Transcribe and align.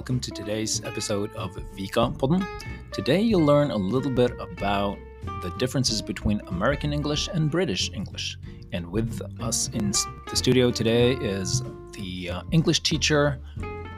welcome 0.00 0.18
to 0.18 0.30
today's 0.30 0.82
episode 0.86 1.30
of 1.36 1.54
Vika 1.76 2.16
Podden. 2.16 2.42
Today 2.90 3.20
you'll 3.20 3.44
learn 3.44 3.70
a 3.70 3.76
little 3.76 4.10
bit 4.10 4.32
about 4.40 4.96
the 5.42 5.50
differences 5.58 6.00
between 6.00 6.40
American 6.46 6.94
English 6.94 7.28
and 7.28 7.50
British 7.50 7.92
English. 7.92 8.38
And 8.72 8.90
with 8.90 9.20
us 9.42 9.68
in 9.74 9.90
the 9.90 10.36
studio 10.36 10.70
today 10.70 11.16
is 11.16 11.62
the 11.92 12.30
uh, 12.30 12.42
English 12.50 12.80
teacher 12.80 13.38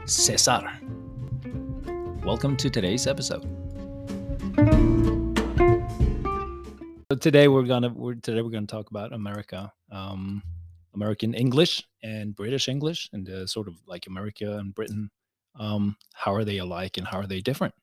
Cesar. 0.04 0.68
Welcome 2.24 2.56
to 2.56 2.68
today's 2.68 3.06
episode. 3.06 3.46
So 7.12 7.16
today 7.16 7.46
we're 7.46 7.62
gonna 7.62 7.90
we're, 7.90 8.14
today 8.14 8.42
we're 8.42 8.50
gonna 8.50 8.66
talk 8.66 8.90
about 8.90 9.12
America, 9.12 9.72
um, 9.92 10.42
American 10.96 11.32
English 11.32 11.86
and 12.02 12.34
British 12.34 12.66
English, 12.66 13.08
and 13.12 13.28
uh, 13.30 13.46
sort 13.46 13.68
of 13.68 13.74
like 13.86 14.08
America 14.08 14.58
and 14.58 14.74
Britain. 14.74 15.08
Um, 15.58 15.96
how 16.14 16.32
are 16.34 16.44
they 16.44 16.58
alike 16.58 16.96
and 16.98 17.06
how 17.06 17.18
are 17.18 17.26
they 17.26 17.40
different? 17.40 17.74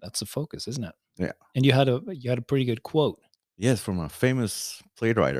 That's 0.00 0.20
the 0.20 0.26
focus, 0.26 0.68
isn't 0.68 0.84
it? 0.84 0.94
Yeah. 1.18 1.32
And 1.56 1.66
you 1.66 1.72
had 1.72 1.88
a 1.88 2.00
you 2.12 2.30
had 2.30 2.38
a 2.38 2.42
pretty 2.42 2.64
good 2.64 2.82
quote. 2.82 3.18
Yes, 3.56 3.80
from 3.80 3.98
a 3.98 4.08
famous 4.08 4.80
playwright. 4.96 5.36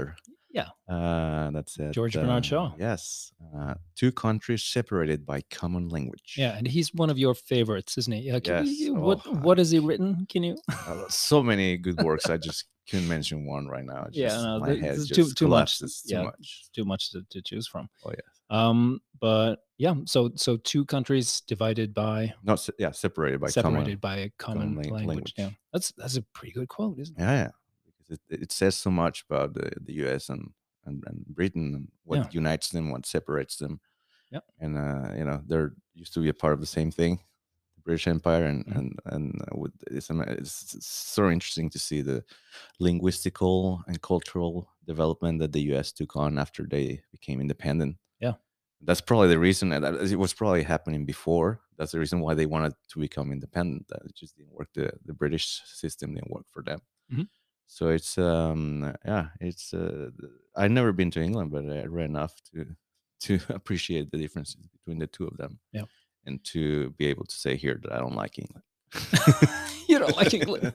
Yeah. 0.51 0.69
Uh, 0.89 1.51
that's 1.53 1.79
it. 1.79 1.93
George 1.93 2.15
Bernard 2.15 2.43
uh, 2.45 2.49
Shaw. 2.49 2.73
Yes. 2.79 3.33
Uh, 3.57 3.75
two 3.95 4.11
countries 4.11 4.65
separated 4.65 5.25
by 5.25 5.43
common 5.51 5.89
language. 5.89 6.35
Yeah, 6.37 6.57
and 6.57 6.67
he's 6.67 6.93
one 6.93 7.11
of 7.11 7.19
your 7.19 7.35
favorites, 7.35 7.97
isn't 7.99 8.13
he? 8.13 8.23
Yeah. 8.23 8.41
Can 8.41 8.67
Yes. 8.67 8.79
you, 8.81 8.95
what 8.95 9.21
Oh, 9.27 9.35
what 9.35 9.59
has 9.59 9.71
he 9.71 9.79
written? 9.79 10.27
Can 10.29 10.43
you? 10.43 10.57
Uh, 10.89 11.05
so 11.09 11.43
many 11.43 11.77
good 11.77 12.03
works. 12.03 12.29
I 12.29 12.39
just 12.39 12.65
couldn't 12.91 13.07
mention 13.09 13.47
one 13.47 13.69
right 13.69 13.85
now. 13.85 14.07
It's 14.09 14.17
Yeah, 14.17 14.35
no, 14.43 14.59
my 14.61 14.67
there- 14.73 14.81
head 14.81 14.97
just 14.97 15.15
too- 15.15 15.23
too 15.35 15.47
much. 15.47 15.79
collapses 15.79 16.03
Too 16.03 16.15
Yeah. 16.15 16.23
much. 16.23 16.65
Too 16.75 16.85
much 16.85 17.11
to, 17.13 17.23
to 17.31 17.43
choose 17.43 17.69
from. 17.69 17.89
Oh 18.05 18.11
yeah. 18.11 18.17
Um, 18.51 19.01
but 19.21 19.57
yeah, 19.79 19.95
so 20.07 20.31
so 20.37 20.57
two 20.57 20.85
countries 20.85 21.41
divided 21.43 21.93
by 21.95 22.35
Not 22.43 22.61
se- 22.61 22.73
yeah, 22.79 22.93
separated 22.93 23.41
by 23.41 23.49
separated 23.49 24.01
common. 24.01 24.17
by 24.17 24.17
a 24.25 24.31
common, 24.39 24.61
common 24.75 24.77
language. 24.77 25.07
language. 25.07 25.35
Yeah, 25.37 25.51
that's 25.73 25.93
that's 25.97 26.17
a 26.17 26.23
pretty 26.23 26.53
good 26.53 26.69
quote, 26.69 26.99
isn't 26.99 27.17
it? 27.19 27.23
Yeah, 27.23 27.33
yeah. 27.33 27.51
Because 27.87 28.19
it, 28.31 28.43
it 28.43 28.53
says 28.53 28.77
so 28.77 28.91
much 28.91 29.25
about 29.29 29.55
the, 29.55 29.71
the 29.81 29.93
U.S. 30.05 30.29
and 30.31 30.51
and, 30.87 31.05
and 31.07 31.27
Britain 31.27 31.75
and 31.75 31.89
what 32.05 32.17
Yeah. 32.19 32.29
unites 32.33 32.71
them, 32.71 32.91
what 32.91 33.05
separates 33.07 33.57
them. 33.57 33.81
Yeah, 34.31 34.41
And 34.59 34.77
uh, 34.79 35.13
you 35.17 35.25
know, 35.25 35.43
they're 35.47 35.73
used 35.95 36.15
to 36.15 36.21
be 36.21 36.29
a 36.29 36.35
part 36.35 36.53
of 36.55 36.61
the 36.61 36.67
same 36.67 36.91
thing, 36.91 37.19
the 37.77 37.83
British 37.83 38.07
Empire, 38.07 38.45
and 38.45 38.65
Mhm. 38.67 38.77
and 38.77 38.99
and 39.07 39.43
uh, 39.43 39.59
with 39.59 39.73
it's, 39.91 40.11
it's, 40.11 40.75
it's 40.75 40.87
so 40.87 41.31
interesting 41.31 41.71
to 41.71 41.79
see 41.79 42.01
the 42.03 42.25
linguistical 42.81 43.83
and 43.87 44.01
cultural 44.03 44.69
development 44.87 45.39
that 45.41 45.53
the 45.53 45.63
U.S. 45.73 45.93
took 45.93 46.17
on 46.17 46.39
after 46.39 46.65
they 46.67 47.03
became 47.11 47.41
independent. 47.41 47.97
That's 48.81 49.01
probably 49.01 49.29
the 49.29 49.39
reason, 49.39 49.73
and 49.73 49.85
that- 49.85 50.13
it 50.13 50.17
was 50.19 50.33
probably 50.35 50.63
happening 50.63 51.05
before. 51.05 51.61
That's 51.77 51.93
the 51.93 51.99
reason 51.99 52.21
why 52.21 52.35
they 52.35 52.47
wanted 52.47 52.75
to 52.93 52.99
become 53.01 53.33
independent. 53.33 53.89
That 53.89 54.03
it 54.05 54.15
just 54.15 54.37
didn't 54.37 54.53
work. 54.53 54.69
The 54.75 54.93
the 55.05 55.15
British 55.15 55.61
system 55.65 56.15
didn't 56.15 56.31
work 56.31 56.47
for 56.53 56.63
them. 56.63 56.81
Mhm. 57.13 57.29
So 57.67 57.89
it's 57.89 58.17
um 58.19 58.95
yeah, 59.05 59.29
it's 59.41 59.75
uh, 59.75 60.11
I've 60.57 60.71
never 60.71 60.93
been 60.93 61.11
to 61.13 61.21
England, 61.23 61.51
but 61.51 61.65
I 61.65 61.85
read 61.87 62.09
enough 62.11 62.35
to 62.53 62.77
to 63.27 63.39
appreciate 63.49 64.11
the 64.11 64.19
differences 64.19 64.67
between 64.77 64.99
the 65.01 65.07
two 65.07 65.27
of 65.27 65.37
them. 65.37 65.59
Yeah. 65.73 65.87
and 66.27 66.43
to 66.45 66.91
be 66.99 67.07
able 67.07 67.25
to 67.25 67.35
say 67.35 67.57
here 67.57 67.79
that 67.83 67.93
I 67.93 67.99
don't 67.99 68.15
like 68.23 68.39
England. 68.39 68.65
you 69.89 69.99
don't 69.99 70.17
like 70.17 70.35
England, 70.35 70.73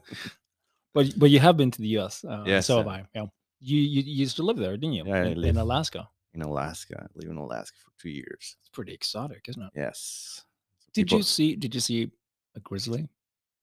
but 0.93 1.05
but 1.17 1.29
you 1.29 1.39
have 1.39 1.55
been 1.57 1.71
to 1.71 1.81
the 1.81 1.91
U.S. 1.99 2.23
Uh, 2.23 2.43
Yes, 2.47 2.65
so 2.67 2.77
have 2.77 2.87
I. 2.87 3.05
Yeah, 3.15 3.25
you, 3.59 3.77
you 3.79 4.01
used 4.23 4.35
to 4.37 4.43
live 4.43 4.57
there, 4.57 4.75
didn't 4.77 4.93
you? 4.93 5.03
Yeah, 5.05 5.15
I 5.23 5.25
in, 5.31 5.43
in 5.43 5.57
Alaska. 5.57 6.09
In 6.33 6.41
Alaska. 6.41 6.95
I 7.03 7.07
live 7.19 7.29
in 7.29 7.37
Alaska 7.37 7.77
for 7.83 7.91
two 8.01 8.09
years. 8.09 8.55
It's 8.59 8.69
pretty 8.71 8.93
exotic, 8.93 9.45
isn't 9.49 9.61
it? 9.61 9.71
Yes. 9.75 10.43
So 10.79 10.89
Did 10.93 11.05
people- 11.07 11.17
you 11.19 11.23
see? 11.23 11.55
Did 11.55 11.73
you 11.75 11.81
see 11.81 12.11
a 12.55 12.59
grizzly? 12.59 13.07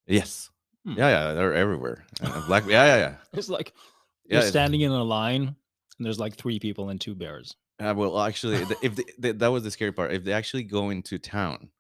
Yes. 0.06 0.50
Hmm. 0.84 0.94
Yeah, 0.96 1.08
yeah, 1.10 1.32
they're 1.34 1.54
everywhere. 1.54 2.04
Black. 2.46 2.64
Yeah, 2.66 2.84
yeah, 2.86 2.96
yeah. 2.98 3.14
It's 3.38 3.48
like 3.48 3.72
you're 4.24 4.38
it's- 4.38 4.50
standing 4.50 4.80
in 4.80 4.92
a 4.92 5.04
line, 5.04 5.42
and 5.98 6.06
there's 6.06 6.18
like 6.18 6.36
three 6.36 6.58
people 6.58 6.88
and 6.88 7.00
two 7.00 7.14
bears. 7.14 7.54
Uh, 7.78 7.94
well, 7.96 8.20
actually, 8.20 8.56
if 8.82 8.94
they, 8.96 9.02
th- 9.22 9.38
that 9.38 9.48
was 9.48 9.62
the 9.64 9.70
scary 9.70 9.92
part, 9.92 10.12
if 10.12 10.22
they 10.22 10.32
actually 10.34 10.64
go 10.64 10.90
into 10.90 11.18
town 11.18 11.70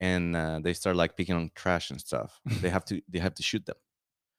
and 0.00 0.34
uh, 0.34 0.58
they 0.62 0.72
start 0.72 0.96
like 0.96 1.16
picking 1.18 1.34
on 1.34 1.50
trash 1.54 1.90
and 1.90 2.00
stuff, 2.00 2.40
they 2.60 2.70
have 2.76 2.84
to 2.86 3.02
they 3.08 3.18
have 3.18 3.34
to 3.34 3.42
shoot 3.42 3.64
them. 3.66 3.76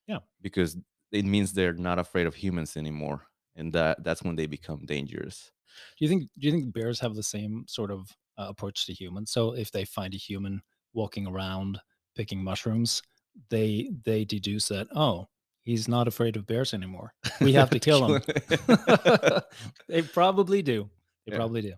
Yeah. 0.08 0.20
because 0.42 0.76
it 1.12 1.26
means 1.26 1.54
they're 1.54 1.74
not 1.74 1.98
afraid 2.00 2.26
of 2.28 2.34
humans 2.36 2.76
anymore, 2.76 3.22
and 3.56 3.74
that 3.74 4.04
that's 4.04 4.24
when 4.24 4.36
they 4.36 4.46
become 4.48 4.86
dangerous. 4.86 5.52
Do 5.98 6.06
you 6.06 6.10
think? 6.10 6.24
Do 6.38 6.48
you 6.48 6.52
think 6.52 6.74
bears 6.74 7.00
have 7.00 7.16
the 7.16 7.24
same 7.24 7.66
sort 7.68 7.92
of 7.92 8.10
uh, 8.38 8.48
approach 8.50 8.86
to 8.86 8.94
humans? 8.94 9.32
So 9.32 9.54
if 9.56 9.72
they 9.72 9.86
find 9.86 10.14
a 10.14 10.18
human 10.18 10.62
walking 10.94 11.26
around 11.28 11.80
picking 12.16 12.44
mushrooms, 12.44 13.02
they 13.50 13.90
they 14.06 14.24
deduce 14.26 14.68
that 14.68 14.88
oh, 14.96 15.28
he's 15.64 15.88
not 15.88 16.08
afraid 16.08 16.36
of 16.36 16.46
bears 16.46 16.74
anymore. 16.74 17.14
We 17.42 17.54
have 17.54 17.70
to 17.72 17.80
kill 17.88 18.06
him. 18.06 18.22
they 19.88 20.02
probably 20.02 20.62
do. 20.62 20.90
They 21.26 21.32
Yeah. 21.32 21.38
probably 21.38 21.62
do. 21.62 21.74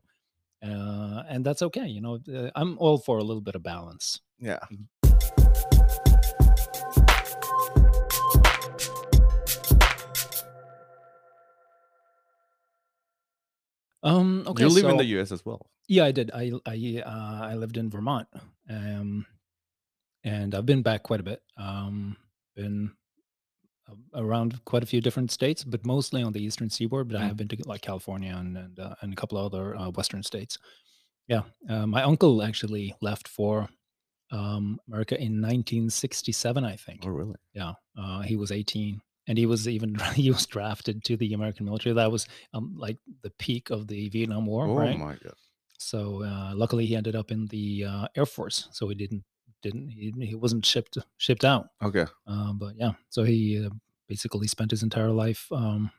Uh, 0.63 1.23
and 1.29 1.45
that's 1.45 1.61
okay. 1.61 1.85
You 1.87 2.01
know, 2.01 2.19
uh, 2.33 2.49
I'm 2.55 2.77
all 2.79 2.97
for 2.97 3.19
a 3.19 3.23
little 3.23 3.41
bit 3.41 3.55
of 3.55 3.61
balance. 3.63 4.19
yeah, 4.39 4.59
Um, 14.05 14.43
okay, 14.47 14.63
you 14.63 14.69
live 14.69 14.87
in 14.89 14.97
the 14.97 15.05
U.S. 15.05 15.31
as 15.31 15.45
well. 15.45 15.67
Yeah, 15.87 16.05
I 16.05 16.11
did. 16.11 16.31
I 16.33 16.51
I 16.65 17.01
uh, 17.05 17.45
I 17.51 17.55
lived 17.55 17.77
in 17.77 17.89
Vermont, 17.89 18.27
um, 18.69 19.25
and 20.23 20.55
I've 20.55 20.65
been 20.65 20.81
back 20.81 21.03
quite 21.03 21.19
a 21.19 21.23
bit. 21.23 21.43
Um, 21.57 22.17
been 22.55 22.95
around 24.13 24.63
quite 24.65 24.83
a 24.83 24.85
few 24.85 25.01
different 25.01 25.31
states, 25.31 25.63
but 25.63 25.85
mostly 25.85 26.23
on 26.23 26.33
the 26.33 26.43
eastern 26.43 26.69
seaboard. 26.69 27.07
But 27.07 27.17
I 27.17 27.23
Mm. 27.23 27.27
have 27.27 27.37
been 27.37 27.47
to 27.49 27.57
like 27.65 27.81
California 27.81 28.35
and 28.35 28.57
and, 28.57 28.79
uh, 28.79 28.95
and 29.01 29.13
a 29.13 29.15
couple 29.15 29.37
of 29.37 29.45
other 29.53 29.75
uh, 29.75 29.89
western 29.91 30.23
states. 30.23 30.57
Yeah, 31.27 31.43
uh, 31.69 31.87
my 31.87 32.03
uncle 32.03 32.43
actually 32.43 32.95
left 33.01 33.27
for 33.27 33.69
um, 34.31 34.79
America 34.87 35.19
in 35.21 35.41
1967, 35.41 36.65
I 36.65 36.75
think. 36.77 37.05
Oh, 37.05 37.09
really? 37.09 37.35
Yeah, 37.53 37.73
uh, 37.97 38.21
he 38.21 38.35
was 38.37 38.51
18, 38.51 39.01
and 39.27 39.37
he 39.37 39.45
was 39.45 39.67
even 39.67 39.95
he 40.15 40.31
was 40.31 40.45
drafted 40.45 41.03
to 41.05 41.17
the 41.17 41.33
American 41.33 41.65
military. 41.65 41.93
That 41.95 42.11
was 42.11 42.27
um, 42.53 42.75
like 42.77 42.97
the 43.23 43.29
peak 43.31 43.69
of 43.69 43.87
the 43.87 44.09
Vietnam 44.09 44.45
War, 44.45 44.67
Oh 44.67 44.75
right? 44.75 44.97
my 44.97 45.13
god! 45.13 45.33
So 45.77 46.23
uh, 46.23 46.53
luckily, 46.55 46.85
he 46.85 46.95
ended 46.95 47.15
up 47.15 47.31
in 47.31 47.47
the 47.47 47.85
uh, 47.85 48.07
Air 48.15 48.25
Force, 48.25 48.67
so 48.71 48.87
he 48.89 48.95
didn't 48.95 49.23
didn't 49.61 49.89
he, 49.89 50.13
he 50.19 50.35
wasn't 50.35 50.65
shipped 50.65 50.97
shipped 51.17 51.45
out. 51.45 51.67
Okay. 51.83 52.05
Um, 52.27 52.57
but 52.59 52.75
yeah, 52.77 52.91
so 53.09 53.23
he 53.23 53.63
uh, 53.65 53.69
basically 54.07 54.47
spent 54.47 54.71
his 54.71 54.83
entire 54.83 55.11
life 55.11 55.47
um, 55.51 55.91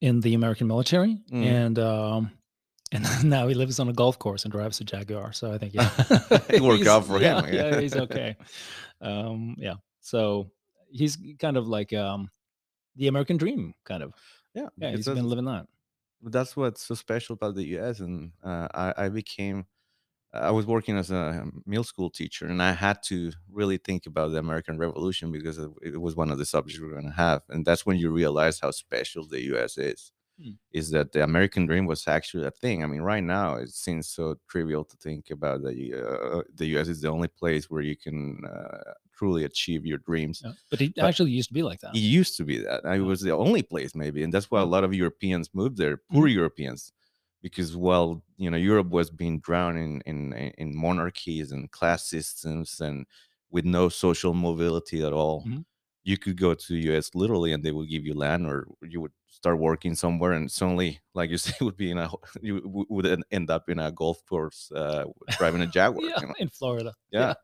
in 0.00 0.20
the 0.20 0.34
American 0.34 0.66
military, 0.66 1.18
Mm. 1.30 1.44
and 1.44 1.78
um, 1.78 2.30
and 2.92 3.24
now 3.24 3.48
he 3.48 3.54
lives 3.54 3.80
on 3.80 3.88
a 3.88 3.92
golf 3.92 4.18
course 4.18 4.44
and 4.44 4.52
drives 4.52 4.80
a 4.80 4.84
Jaguar. 4.84 5.32
So 5.32 5.52
I 5.52 5.58
think 5.58 5.74
yeah, 5.74 5.90
It 6.48 6.60
worked 6.60 6.86
out 6.86 7.06
for 7.06 7.20
yeah, 7.20 7.42
him, 7.42 7.54
Yeah, 7.54 7.70
yeah. 7.70 7.80
he's 7.80 7.96
okay. 7.96 8.36
Um, 9.00 9.56
yeah, 9.58 9.74
so 10.00 10.50
he's 10.94 11.18
kind 11.40 11.58
of 11.58 11.68
like 11.68 11.92
um, 11.92 12.30
the 12.96 13.08
American 13.08 13.38
dream, 13.38 13.74
kind 13.84 14.02
of. 14.02 14.14
Yeah. 14.54 14.68
Yeah, 14.78 14.92
he's 14.92 15.10
been 15.10 15.26
living 15.28 15.46
that. 15.46 15.66
That's 16.22 16.56
what's 16.56 16.82
so 16.82 16.94
special 16.94 17.34
about 17.34 17.54
the 17.54 17.64
US 17.68 18.00
and 18.00 18.32
uh, 18.42 18.68
I, 18.74 19.04
I 19.06 19.08
became 19.08 19.66
i 20.34 20.50
was 20.50 20.66
working 20.66 20.96
as 20.98 21.10
a 21.10 21.46
middle 21.66 21.84
school 21.84 22.10
teacher 22.10 22.46
and 22.46 22.62
i 22.62 22.72
had 22.72 23.02
to 23.02 23.32
really 23.50 23.78
think 23.78 24.06
about 24.06 24.28
the 24.30 24.38
american 24.38 24.78
revolution 24.78 25.32
because 25.32 25.58
it 25.58 25.70
it 25.82 26.00
was 26.00 26.16
one 26.16 26.30
of 26.30 26.38
the 26.38 26.46
subjects 26.46 26.80
we 26.80 26.88
are 26.88 26.92
going 26.92 27.06
to 27.06 27.12
have 27.26 27.42
and 27.50 27.64
that's 27.66 27.86
when 27.86 27.98
you 27.98 28.10
realize 28.12 28.60
how 28.60 28.70
special 28.70 29.26
the 29.26 29.40
us 29.42 29.78
is 29.78 30.12
Hmm. 30.38 30.54
is 30.72 30.90
that 30.90 31.12
the 31.12 31.22
american 31.24 31.66
dream 31.66 31.86
was 31.86 32.08
actually 32.08 32.46
a 32.46 32.50
thing 32.50 32.84
i 32.84 32.86
mean 32.86 33.02
right 33.02 33.24
now 33.24 33.56
it 33.56 33.70
seems 33.70 34.08
so 34.08 34.36
trivial 34.48 34.84
to 34.84 34.96
think 34.98 35.30
about 35.30 35.62
that 35.62 35.72
uh, 35.74 36.42
the 36.54 36.66
us 36.78 36.88
is 36.88 37.00
the 37.02 37.08
only 37.10 37.28
place 37.28 37.70
where 37.70 37.82
you 37.82 37.96
can 37.96 38.44
uh, 38.46 38.92
truly 39.18 39.44
achieve 39.44 39.84
your 39.86 39.98
dreams 39.98 40.42
Yeah. 40.44 40.52
But 40.70 40.80
he 40.80 40.88
But- 40.96 41.04
actually 41.04 41.30
used 41.32 41.48
to 41.50 41.54
be 41.54 41.62
like 41.62 41.80
that. 41.80 41.94
it 41.94 42.00
used 42.20 42.36
to 42.38 42.44
be 42.44 42.56
that. 42.58 42.84
It 42.84 43.00
was 43.00 43.20
the 43.20 43.32
only 43.32 43.62
place, 43.62 43.94
maybe, 43.94 44.22
and 44.24 44.32
that's 44.34 44.50
why 44.50 44.60
a 44.62 44.66
Mm. 44.66 44.70
lot 44.74 44.84
of 44.84 44.92
Europeans 44.94 45.50
moved 45.54 45.76
there, 45.76 45.96
poor 46.12 46.26
Europeans, 46.26 46.92
because 47.42 47.76
well, 47.76 48.22
you 48.36 48.50
know, 48.50 48.56
Europe 48.70 48.88
was 48.88 49.10
being 49.10 49.40
drowned 49.40 49.78
in 49.78 49.92
in 50.10 50.32
in 50.62 50.68
monarchies 50.76 51.52
and 51.52 51.70
class 51.70 52.00
systems, 52.14 52.80
and 52.80 53.06
with 53.50 53.64
no 53.64 53.88
social 53.88 54.34
mobility 54.34 55.02
at 55.08 55.12
all. 55.12 55.42
Mhm. 55.44 55.64
You 56.06 56.18
could 56.18 56.36
go 56.36 56.52
to 56.54 56.68
the 56.74 56.82
U.S. 56.90 57.14
literally, 57.14 57.52
and 57.54 57.62
they 57.64 57.72
would 57.72 57.88
give 57.88 58.04
you 58.04 58.12
land, 58.14 58.46
or 58.46 58.66
you 58.92 59.00
would 59.00 59.12
start 59.26 59.58
working 59.58 59.94
somewhere, 59.96 60.32
and 60.32 60.50
suddenly, 60.50 61.00
like 61.14 61.30
you 61.30 61.38
say, 61.46 61.56
would 61.64 61.76
be 61.76 61.90
in 61.90 61.98
a 61.98 62.08
you 62.42 62.60
would 62.90 63.06
end 63.30 63.48
up 63.50 63.68
in 63.68 63.78
a 63.78 63.90
golf 63.90 64.18
course 64.26 64.70
uh, 64.72 65.04
driving 65.38 65.62
a 65.62 65.66
Jaguar. 65.76 66.04
yeah, 66.04 66.20
you 66.20 66.26
know? 66.28 66.34
in 66.38 66.48
Florida. 66.50 66.92
Yeah. 67.10 67.34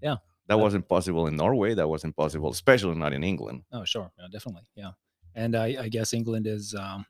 Yeah. 0.00 0.16
That 0.48 0.58
wasn't 0.58 0.88
possible 0.88 1.26
in 1.28 1.36
Norway. 1.36 1.74
That 1.74 1.88
wasn't 1.88 2.16
possible, 2.16 2.50
especially 2.50 2.96
not 2.96 3.12
in 3.12 3.22
England. 3.24 3.62
Oh, 3.72 3.84
sure. 3.84 4.10
Yeah, 4.18 4.26
definitely. 4.30 4.62
Yeah. 4.74 4.90
And 5.34 5.56
I, 5.56 5.76
I 5.80 5.88
guess 5.88 6.12
England 6.12 6.46
is, 6.46 6.74
um, 6.74 7.06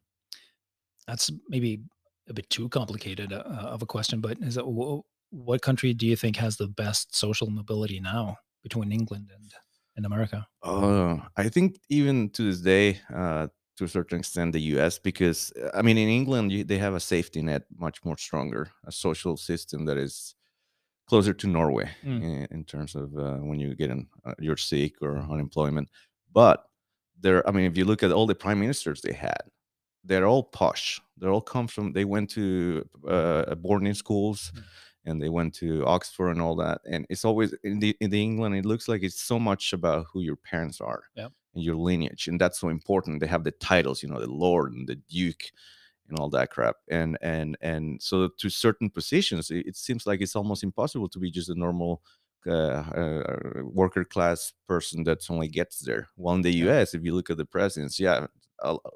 that's 1.07 1.31
maybe 1.49 1.81
a 2.29 2.33
bit 2.35 2.49
too 2.51 2.69
complicated 2.69 3.33
uh, 3.33 3.43
of 3.43 3.83
a 3.83 3.87
question, 3.87 4.21
but 4.21 4.39
is 4.41 4.57
it, 4.57 4.65
wh- 4.65 5.01
what 5.31 5.63
country 5.63 5.93
do 5.95 6.07
you 6.07 6.15
think 6.15 6.37
has 6.37 6.57
the 6.57 6.69
best 6.69 7.17
social 7.17 7.51
mobility 7.51 7.99
now 8.01 8.37
between 8.63 8.93
England 8.93 9.31
and, 9.35 9.53
and 9.97 10.07
America? 10.07 10.47
Oh, 10.63 11.21
I 11.37 11.49
think 11.49 11.81
even 11.89 12.31
to 12.31 12.45
this 12.45 12.61
day, 12.61 13.01
uh, 13.13 13.49
to 13.79 13.85
a 13.85 13.89
certain 13.89 14.19
extent, 14.19 14.53
the 14.53 14.61
U.S. 14.75 14.99
Because 14.99 15.53
I 15.75 15.83
mean, 15.83 15.99
in 15.99 16.09
England, 16.09 16.53
you, 16.53 16.63
they 16.63 16.79
have 16.79 16.95
a 16.95 17.01
safety 17.01 17.43
net 17.43 17.63
much 17.77 18.05
more 18.05 18.19
stronger, 18.19 18.71
a 18.87 18.93
social 18.93 19.37
system 19.37 19.87
that 19.87 19.97
is 19.97 20.35
closer 21.13 21.35
to 21.43 21.47
Norway 21.59 21.89
Mm. 22.05 22.21
in, 22.29 22.47
in 22.57 22.63
terms 22.73 22.93
of 23.03 23.07
uh, 23.27 23.39
when 23.49 23.59
you 23.63 23.69
get 23.83 23.91
in, 23.95 24.01
uh, 24.25 24.35
you're 24.45 24.63
sick 24.73 24.93
or 25.05 25.13
unemployment. 25.35 25.89
But 26.41 26.59
there, 27.23 27.41
I 27.49 27.51
mean, 27.55 27.67
if 27.71 27.77
you 27.79 27.85
look 27.91 28.03
at 28.03 28.13
all 28.17 28.27
the 28.27 28.35
prime 28.45 28.59
ministers 28.65 29.01
they 29.03 29.13
had, 29.29 29.43
they're 30.09 30.27
all 30.33 30.45
posh. 30.59 30.87
They're 31.19 31.35
all 31.37 31.47
come 31.55 31.69
from. 31.75 31.93
They 31.93 32.07
went 32.15 32.31
to 32.31 32.45
uh, 33.17 33.55
boarding 33.65 33.95
schools. 33.95 34.53
Mm. 34.55 34.63
And 35.09 35.21
they 35.23 35.31
went 35.39 35.53
to 35.63 35.69
Oxford 35.97 36.31
and 36.35 36.41
all 36.41 36.57
that, 36.65 36.79
and 36.93 37.01
it's 37.11 37.25
always 37.29 37.51
in 37.65 37.81
the 37.81 37.91
in 38.03 38.09
the 38.15 38.23
England. 38.29 38.55
It 38.55 38.65
looks 38.73 38.87
like 38.87 39.03
it's 39.07 39.21
so 39.33 39.37
much 39.51 39.65
about 39.73 40.07
who 40.11 40.21
your 40.29 40.37
parents 40.51 40.81
are 40.81 41.03
Yep. 41.21 41.33
and 41.55 41.65
your 41.65 41.75
lineage, 41.89 42.29
and 42.29 42.41
that's 42.41 42.61
so 42.61 42.69
important. 42.79 43.19
They 43.21 43.27
have 43.37 43.43
the 43.43 43.57
titles, 43.73 44.01
you 44.03 44.09
know, 44.11 44.21
the 44.21 44.31
Lord 44.47 44.69
and 44.75 44.87
the 44.91 44.99
Duke, 45.17 45.45
and 46.09 46.19
all 46.19 46.31
that 46.31 46.51
crap. 46.51 46.77
And 46.91 47.19
and 47.23 47.57
and 47.61 48.03
so 48.03 48.29
to 48.29 48.51
certain 48.51 48.91
positions, 48.91 49.51
it, 49.51 49.67
it 49.67 49.77
seems 49.77 50.07
like 50.07 50.21
it's 50.21 50.37
almost 50.37 50.63
impossible 50.65 51.09
to 51.11 51.19
be 51.19 51.31
just 51.31 51.49
a 51.51 51.55
normal 51.55 52.03
uh, 52.47 52.51
uh, 52.53 53.63
worker 53.65 54.05
class 54.05 54.53
person 54.67 55.05
that 55.05 55.31
only 55.31 55.49
gets 55.49 55.79
there. 55.81 56.09
well 56.17 56.35
in 56.35 56.43
the 56.43 56.51
Yeah. 56.51 56.65
U.S., 56.65 56.95
if 56.95 57.05
you 57.05 57.15
look 57.15 57.31
at 57.31 57.37
the 57.37 57.45
presidents, 57.47 58.01
yeah, 58.01 58.27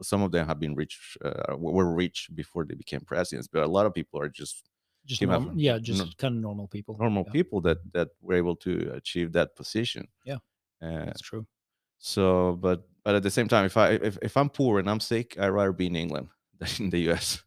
some 0.03 0.23
of 0.23 0.31
them 0.33 0.47
have 0.47 0.59
been 0.61 0.75
rich, 0.75 1.17
uh, 1.25 1.57
were 1.57 1.93
rich 1.95 2.29
before 2.35 2.65
they 2.65 2.75
became 2.75 3.01
presidents, 3.01 3.49
but 3.49 3.63
a 3.63 3.67
lot 3.69 3.87
of 3.87 3.95
people 3.95 4.21
are 4.21 4.29
just 4.29 4.69
Just 5.07 5.23
normal, 5.23 5.51
from 5.51 5.59
yeah, 5.59 5.79
just 5.79 6.17
kind 6.19 6.35
of 6.37 6.41
normal 6.43 6.67
people. 6.69 6.97
normal 6.99 7.25
yeah, 7.27 7.33
people 7.33 7.61
that 7.63 7.79
that 7.93 8.09
were 8.21 8.35
able 8.39 8.57
to 8.57 8.93
achieve 8.95 9.33
that 9.33 9.55
position. 9.57 10.09
Yeah. 10.25 10.39
Uh, 10.83 11.05
That's 11.07 11.21
true. 11.23 11.47
so, 11.99 12.57
but 12.61 12.89
but 13.05 13.15
at 13.15 13.23
the 13.23 13.31
same 13.31 13.49
time, 13.49 13.65
if 13.67 13.77
I 13.77 13.91
if, 14.03 14.19
if 14.23 14.37
I'm 14.37 14.51
poor 14.51 14.79
and 14.81 14.89
I'm 14.91 15.01
sick, 15.01 15.39
I'd 15.39 15.55
rather 15.55 15.73
be 15.73 15.87
in 15.87 15.97
England 15.97 16.29
than 16.59 16.69
in 16.79 16.91
the 16.91 17.01
U.S. 17.01 17.43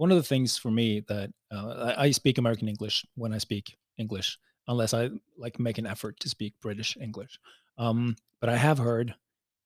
one 0.00 0.10
of 0.10 0.16
the 0.16 0.22
things 0.22 0.56
for 0.56 0.70
me 0.70 1.00
that 1.08 1.30
uh, 1.50 1.92
I, 1.98 2.10
speak 2.10 2.38
American 2.38 2.68
English 2.68 3.04
when 3.16 3.34
I 3.34 3.38
speak 3.38 3.76
English, 3.98 4.38
unless 4.66 4.94
I 4.94 5.10
like 5.36 5.60
make 5.60 5.76
an 5.76 5.86
effort 5.86 6.18
to 6.20 6.28
speak 6.30 6.54
British 6.62 6.96
English. 6.98 7.38
Um, 7.76 8.16
but 8.40 8.48
I 8.48 8.56
have 8.56 8.78
heard 8.78 9.14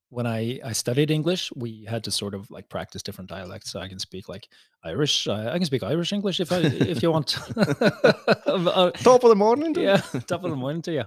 when 0.09 0.27
I, 0.27 0.59
I 0.65 0.73
studied 0.73 1.13
English, 1.13 1.53
we 1.55 1.85
had 1.89 2.03
to 2.05 2.11
sort 2.11 2.35
of 2.35 2.51
like 2.51 2.69
practice 2.69 3.01
different 3.01 3.31
dialects. 3.31 3.71
So 3.71 3.79
I 3.79 3.87
can 3.87 4.01
speak 4.01 4.29
like 4.29 4.49
Irish. 4.85 5.29
I, 5.29 5.51
I 5.51 5.59
can 5.59 5.67
speak 5.67 5.85
Irish 5.85 6.13
English 6.13 6.41
if 6.41 6.51
I 6.51 6.59
if 6.59 7.01
you 7.01 7.13
want. 7.13 7.29
Top 9.05 9.23
of 9.23 9.29
the 9.29 9.37
morning. 9.37 9.73
yeah, 9.77 9.99
top 10.27 10.43
of 10.43 10.51
the 10.51 10.57
morning 10.57 10.83
to 10.83 10.93
you. 10.93 11.05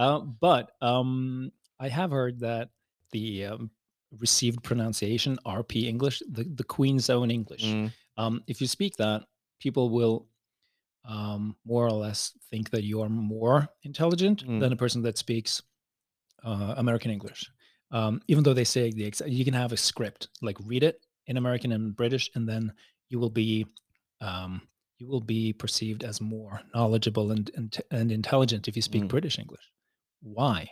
Uh, 0.00 0.20
but 0.20 0.72
um, 0.80 1.52
I 1.78 1.88
have 1.88 2.10
heard 2.10 2.40
that 2.40 2.70
the 3.12 3.44
um, 3.50 3.70
received 4.18 4.62
pronunciation 4.62 5.38
RP 5.44 5.84
English, 5.92 6.22
the, 6.36 6.44
the 6.60 6.64
Queen's 6.64 7.10
own 7.10 7.30
English, 7.30 7.64
Mm, 7.64 7.92
um, 8.16 8.34
if 8.46 8.60
you 8.60 8.66
speak 8.66 8.96
that, 8.96 9.22
people 9.64 9.90
will 9.90 10.26
um, 11.04 11.42
more 11.64 11.84
or 11.86 11.92
less 11.92 12.32
think 12.50 12.70
that 12.70 12.84
you 12.84 13.02
are 13.02 13.08
more 13.10 13.68
intelligent 13.82 14.38
Mm. 14.46 14.60
than 14.60 14.72
a 14.72 14.76
person 14.76 15.02
that 15.02 15.18
speaks 15.18 15.62
uh, 16.44 16.74
American 16.76 17.10
English. 17.10 17.42
Um, 17.90 18.20
even 18.28 18.42
though 18.44 18.54
they 18.54 18.64
say 18.76 18.90
the 18.90 19.04
exact, 19.04 19.30
you 19.30 19.44
can 19.44 19.54
have 19.54 19.72
a 19.72 19.76
script 19.76 20.28
like 20.40 20.56
read 20.64 20.82
it 20.82 20.96
in 21.26 21.36
American 21.36 21.72
and 21.72 21.94
British, 21.96 22.30
and 22.34 22.48
then 22.48 22.72
you 23.10 23.18
will 23.20 23.34
be 23.44 23.66
um, 24.22 24.62
you 24.98 25.06
will 25.08 25.20
be 25.36 25.52
perceived 25.52 26.02
as 26.04 26.20
more 26.20 26.60
knowledgeable 26.74 27.32
and 27.32 27.50
and, 27.58 27.70
and 27.90 28.12
intelligent 28.12 28.68
if 28.68 28.76
you 28.76 28.82
speak 28.82 29.02
Mm. 29.04 29.08
British 29.16 29.38
English. 29.38 29.66
Why? 30.22 30.70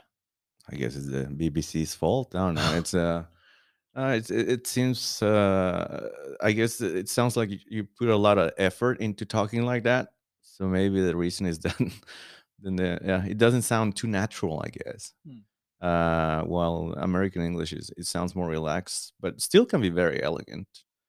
I 0.71 0.77
guess 0.77 0.97
it's 0.97 1.06
the 1.09 1.25
BBC's 1.25 1.95
fault. 1.95 2.35
I 2.35 2.39
don't 2.39 2.55
know. 2.55 2.75
It's 2.79 2.95
uh, 2.95 3.25
uh 3.97 4.15
it's, 4.19 4.31
it, 4.31 4.50
it 4.50 4.67
seems. 4.67 5.23
Uh, 5.23 6.11
I 6.43 6.53
guess 6.53 6.81
it 6.81 7.09
sounds 7.09 7.37
like 7.37 7.50
you- 7.50 7.61
you 7.69 7.85
put 7.99 8.09
a 8.11 8.17
lot 8.17 8.39
of 8.39 8.53
effort 8.59 9.00
into 9.00 9.25
talking 9.27 9.65
like 9.65 9.85
that. 9.85 10.11
So 10.43 10.69
maybe 10.69 11.00
the 11.03 11.17
reason 11.17 11.47
is 11.47 11.59
that 11.65 11.77
then 12.61 12.77
the 12.77 13.00
yeah, 13.05 13.25
it 13.27 13.39
doesn't 13.39 13.62
sound 13.62 13.97
too 13.97 14.09
natural. 14.09 14.62
I 14.65 14.71
guess. 14.71 15.15
Hmm. 15.27 15.39
Uh, 15.81 16.43
while 16.44 16.94
American 16.99 17.43
English 17.43 17.73
is 17.73 17.91
it 17.99 18.06
sounds 18.06 18.35
more 18.37 18.49
relaxed, 18.49 19.12
but 19.21 19.41
still 19.41 19.67
can 19.67 19.81
be 19.83 19.91
very 19.91 20.23
elegant. 20.23 20.69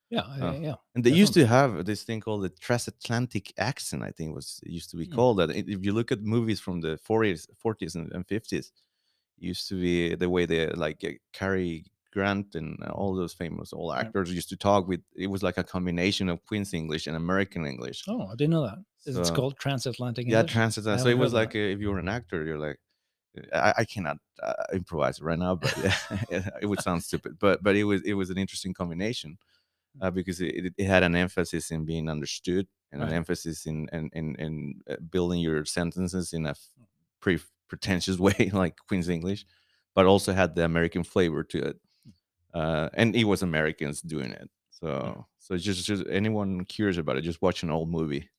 Yeah, 0.10 0.38
Oh. 0.42 0.58
yeah. 0.62 0.76
And 0.96 1.04
they 1.04 1.12
used 1.12 1.34
to 1.36 1.46
have 1.46 1.86
this 1.86 2.04
thing 2.04 2.20
called 2.20 2.44
the 2.44 2.50
transatlantic 2.50 3.54
accent. 3.58 4.04
I 4.04 4.12
think 4.12 4.34
was 4.36 4.60
used 4.64 4.90
to 4.92 4.98
be 4.98 5.06
Hmm. 5.06 5.20
called 5.20 5.38
that. 5.38 5.52
If 5.52 5.86
you 5.86 5.94
look 5.94 6.12
at 6.12 6.22
movies 6.22 6.60
from 6.60 6.82
the 6.82 6.98
40s, 6.98 7.48
40s 7.58 7.96
and, 7.96 8.12
and 8.12 8.28
50s, 8.28 8.72
used 9.38 9.68
to 9.70 9.76
be 9.80 10.16
the 10.16 10.30
way 10.30 10.46
they 10.46 10.68
like 10.72 11.04
uh, 11.04 11.12
Cary 11.34 11.86
Grant 12.12 12.56
and 12.56 12.84
all 12.86 13.16
those 13.16 13.34
famous 13.34 13.72
old 13.72 13.94
Yeah. 14.00 14.12
actors 14.12 14.34
used 14.34 14.50
to 14.50 14.58
talk 14.58 14.88
with. 14.88 15.02
It 15.16 15.28
was 15.28 15.44
like 15.44 15.58
a 15.60 15.64
combination 15.64 16.28
of 16.30 16.44
Queen's 16.46 16.74
English 16.74 17.06
and 17.08 17.16
American 17.16 17.66
English. 17.66 18.10
Oh, 18.10 18.28
I 18.28 18.36
didn't 18.36 18.50
know 18.52 18.64
that. 18.66 18.80
Is 19.06 19.18
It's 19.18 19.30
called 19.30 19.58
transatlantic 19.58 20.28
yeah, 20.28 20.44
transatlantic. 20.44 21.02
So 21.02 21.10
it 21.10 21.18
was 21.18 21.34
like 21.34 21.56
uh, 21.56 21.60
if 21.60 21.80
you 21.80 21.90
were 21.92 22.00
an 22.00 22.10
actor, 22.10 22.46
you're 22.46 22.60
like. 22.60 22.80
I, 23.54 23.74
I 23.80 23.86
cannot 23.86 24.18
uh, 24.44 24.66
improvise 24.74 25.22
right 25.22 25.40
now, 25.40 25.56
but 25.56 25.74
yeah, 26.30 26.50
it 26.62 26.68
would 26.68 26.82
sound 26.82 27.04
stupid. 27.04 27.40
But 27.40 27.64
but 27.64 27.76
it 27.76 27.84
was 27.86 28.02
it 28.04 28.14
was 28.16 28.30
an 28.32 28.38
interesting 28.38 28.74
combination 28.74 29.38
Mm. 29.38 29.59
Uh, 30.02 30.12
because 30.12 30.42
it, 30.42 30.74
it, 30.78 30.86
had 30.86 31.04
an 31.04 31.16
emphasis 31.16 31.72
in 31.72 31.86
being 31.86 32.10
understood 32.10 32.68
and 32.92 33.02
an 33.04 33.12
emphasis 33.14 33.66
in 33.66 33.88
in 33.92 34.10
in, 34.14 34.36
in 34.36 34.82
uh, 34.90 34.96
building 35.12 35.40
your 35.42 35.66
sentences 35.66 36.34
in 36.34 36.46
a 36.46 36.54
Mm. 36.54 36.86
pretty 37.22 37.44
pretentious 37.68 38.18
way 38.28 38.50
like 38.54 38.76
Queen's 38.88 39.10
English, 39.10 39.46
but 39.96 40.06
also 40.06 40.34
had 40.34 40.56
the 40.56 40.64
American 40.66 41.04
flavor 41.04 41.44
to 41.44 41.58
it, 41.70 41.78
Mm. 42.08 42.14
uh, 42.54 42.90
and 42.94 43.16
it 43.16 43.26
was 43.26 43.42
Americans 43.44 44.02
doing 44.02 44.32
it. 44.32 44.50
So 44.70 45.26
so 45.40 45.58
just 45.58 45.86
just 45.86 46.04
anyone 46.10 46.66
curious 46.66 46.98
about 46.98 47.18
it, 47.18 47.22
just 47.24 47.42
watch 47.42 47.64
an 47.64 47.70
old 47.72 47.90
movie 47.90 48.30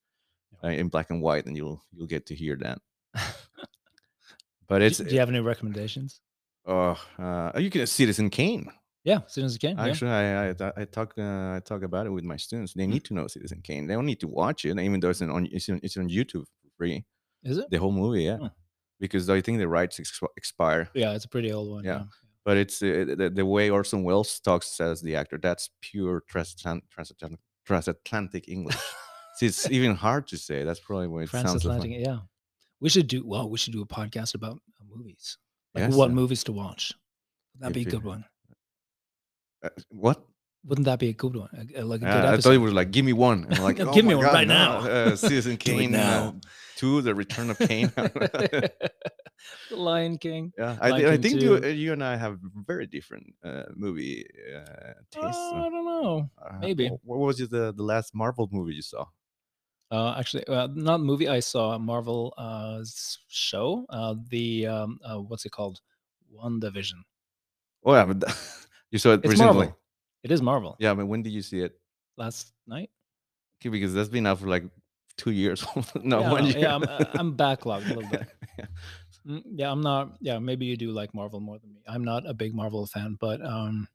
uh, 0.65 0.69
in 0.69 0.89
black 0.89 1.11
and 1.11 1.21
white, 1.23 1.47
and 1.47 1.57
you'll 1.57 1.83
you'll 1.93 2.07
get 2.09 2.27
to 2.27 2.35
hear 2.35 2.57
that. 2.57 2.79
But 4.69 4.79
Do- 4.81 4.85
it's 4.87 4.99
do 4.99 5.11
you 5.11 5.19
have 5.19 5.29
any 5.29 5.41
recommendations? 5.41 6.21
oh 6.67 6.97
uh, 7.19 7.53
you 7.59 7.71
can 7.71 7.87
see 7.87 8.03
Citizen 8.05 8.31
Kane. 8.31 8.71
Yeah, 9.05 9.21
as 9.27 9.37
you 9.55 9.59
can. 9.59 9.77
yeah. 9.77 9.87
Actually, 9.87 10.11
I 10.11 10.51
I, 10.51 10.55
I- 10.77 10.85
talk 10.85 11.15
uh, 11.19 11.57
I 11.57 11.61
talk 11.65 11.83
about 11.83 12.07
it 12.07 12.11
with 12.11 12.25
my 12.25 12.37
students. 12.37 12.75
They 12.75 12.87
need 12.87 13.05
to 13.05 13.15
know 13.15 13.27
Citizen 13.27 13.61
Kane. 13.63 13.87
They 13.87 13.95
don't 13.95 14.07
need 14.07 14.21
to 14.21 14.29
watch 14.29 14.65
it, 14.65 14.79
even 14.79 15.01
though 15.01 15.11
it's 15.11 15.23
on 15.23 15.47
it's 15.51 15.69
on, 15.69 15.81
it's 15.83 15.97
on 15.97 16.09
YouTube 16.09 16.45
for 16.45 16.69
free. 16.77 17.05
Is 17.43 17.57
it? 17.59 17.71
The 17.71 17.79
whole 17.79 17.93
movie, 17.93 18.25
yeah, 18.25 18.49
because 18.99 19.31
I 19.31 19.41
think 19.41 19.59
the 19.59 19.69
rights 19.69 19.99
ex- 19.99 20.21
expire. 20.37 20.91
Yeah, 20.95 21.15
it's 21.15 21.25
a 21.25 21.29
pretty 21.29 21.51
old 21.53 21.71
one. 21.71 21.85
Yeah. 21.85 22.01
Yeah. 22.01 22.05
But 22.45 22.57
it's 22.57 22.83
uh, 22.83 23.05
the, 23.17 23.31
the 23.35 23.45
way 23.47 23.69
Orson 23.71 24.03
Welles 24.03 24.41
talks 24.41 24.81
as 24.81 25.01
the 25.03 25.15
actor. 25.17 25.39
That's 25.39 25.71
pure 25.81 26.23
transatlant- 26.31 26.83
transatlant- 26.95 27.39
transatlantic 27.67 28.49
English. 28.49 28.77
See, 29.37 29.47
it's 29.47 29.71
even 29.71 29.95
hard 29.95 30.27
to 30.29 30.37
say. 30.37 30.65
That's 30.65 30.81
probably 30.81 31.09
why 31.09 31.23
it 31.23 31.29
sounds. 31.31 31.45
Transatlantic. 31.63 31.93
Yeah. 32.01 32.19
We 32.81 32.89
should 32.89 33.09
do 33.09 33.27
well. 33.27 33.49
We 33.49 33.59
should 33.59 33.73
do 33.75 33.83
a 33.83 33.87
podcast 33.87 34.35
about 34.35 34.57
uh, 34.81 34.85
movies. 34.95 35.39
Like 35.75 35.85
Yes, 35.85 35.95
what 35.95 36.11
uh, 36.11 36.15
movies 36.15 36.45
to 36.45 36.53
watch. 36.53 36.93
That'd 37.59 37.75
be 37.75 37.83
a 37.83 37.85
good 37.85 38.05
one. 38.05 38.25
Uh, 39.63 39.69
what? 39.91 40.25
Wouldn't 40.65 40.85
that 40.85 40.99
be 40.99 41.09
a 41.09 41.13
good 41.15 41.37
one? 41.37 41.49
A- 41.75 41.81
a- 41.81 41.85
like 41.85 42.03
a 42.03 42.05
good 42.05 42.11
Uh, 42.11 42.19
I 42.19 42.23
thought 42.23 42.33
episode. 42.35 42.53
it 42.53 42.59
was 42.59 42.73
like, 42.75 42.91
give 42.91 43.05
me 43.05 43.13
one. 43.15 43.45
And 43.45 43.55
I'm 43.55 43.63
like, 43.63 43.81
oh 43.81 43.93
give 43.95 44.05
me 44.05 44.15
one 44.15 44.25
God, 44.27 44.35
right 44.35 44.49
no, 44.49 44.55
now. 44.55 44.79
Uh, 44.81 45.17
Citizen 45.17 45.57
Kane 45.65 45.93
now. 45.93 46.29
uh, 46.29 46.33
two, 46.77 47.01
The 47.03 47.15
Return 47.15 47.49
of 47.51 47.59
Kane. 47.59 47.91
the 47.97 48.71
Lion 49.71 50.19
King. 50.19 50.53
Yeah, 50.59 50.77
I, 50.81 50.91
Lion 50.91 51.07
I 51.07 51.11
King 51.13 51.23
think 51.23 51.41
you, 51.43 51.61
2. 51.61 51.65
uh, 51.65 51.69
you 51.69 51.93
and 51.93 52.05
I 52.05 52.17
have 52.17 52.39
very 52.67 52.87
different 52.87 53.35
uh, 53.45 53.65
movie 53.75 54.27
uh, 54.55 54.59
Uh, 54.59 54.93
tastes. 55.11 55.41
I 55.55 55.69
don't 55.71 55.85
know. 55.85 56.31
Uh, 56.41 56.59
maybe. 56.61 56.89
What 57.05 57.19
was 57.21 57.39
the, 57.39 57.73
the 57.73 57.83
last 57.83 58.15
Marvel 58.15 58.49
movie 58.53 58.75
you 58.75 58.83
saw? 58.83 59.07
Uh, 59.91 60.15
actually, 60.19 60.47
uh, 60.47 60.69
not 60.73 61.01
movie. 61.01 61.27
I 61.29 61.41
saw 61.41 61.73
a 61.73 61.79
Marvel 61.79 62.33
uh, 62.39 62.85
show. 63.29 63.87
Uh, 63.89 64.15
the 64.29 64.67
um, 64.67 65.01
uh, 65.05 65.17
what's 65.19 65.45
it 65.47 65.53
called? 65.53 65.81
WandaVision. 66.33 67.01
Oh, 67.85 67.95
yeah, 67.95 68.05
but 68.05 68.23
you 68.91 68.99
saw 68.99 69.13
it 69.13 69.21
It's 69.25 69.29
recently. 69.31 69.55
Marvel. 69.67 69.79
It 70.23 70.31
is 70.33 70.43
Marvel. 70.43 70.77
Yeah, 70.79 70.91
I 70.91 70.95
mean, 70.95 71.09
when 71.09 71.23
did 71.23 71.33
you 71.33 71.43
see 71.43 71.61
it? 71.61 71.79
Last 72.17 72.53
night. 72.67 72.91
Okay, 73.61 73.69
because 73.71 73.95
that's 73.95 74.09
been 74.09 74.27
out 74.27 74.39
for 74.41 74.47
like 74.49 74.65
two 75.17 75.31
years. 75.31 75.65
no, 76.03 76.21
yeah, 76.21 76.31
one 76.31 76.47
year. 76.47 76.59
yeah, 76.59 76.75
I'm, 76.75 76.83
uh, 76.83 77.05
I'm 77.15 77.37
backlogged 77.37 77.91
a 77.91 77.95
little 77.95 78.11
bit. 78.11 78.27
Yeah. 78.59 78.67
Mm, 79.27 79.43
yeah, 79.55 79.71
I'm 79.71 79.81
not. 79.83 80.17
Yeah, 80.21 80.39
maybe 80.39 80.67
you 80.67 80.77
do 80.77 80.93
like 80.93 81.15
Marvel 81.15 81.41
more 81.41 81.59
than 81.59 81.73
me. 81.75 81.81
I'm 81.87 82.05
not 82.05 82.29
a 82.29 82.33
big 82.35 82.55
Marvel 82.55 82.87
fan, 82.87 83.17
but 83.21 83.45
um, 83.45 83.87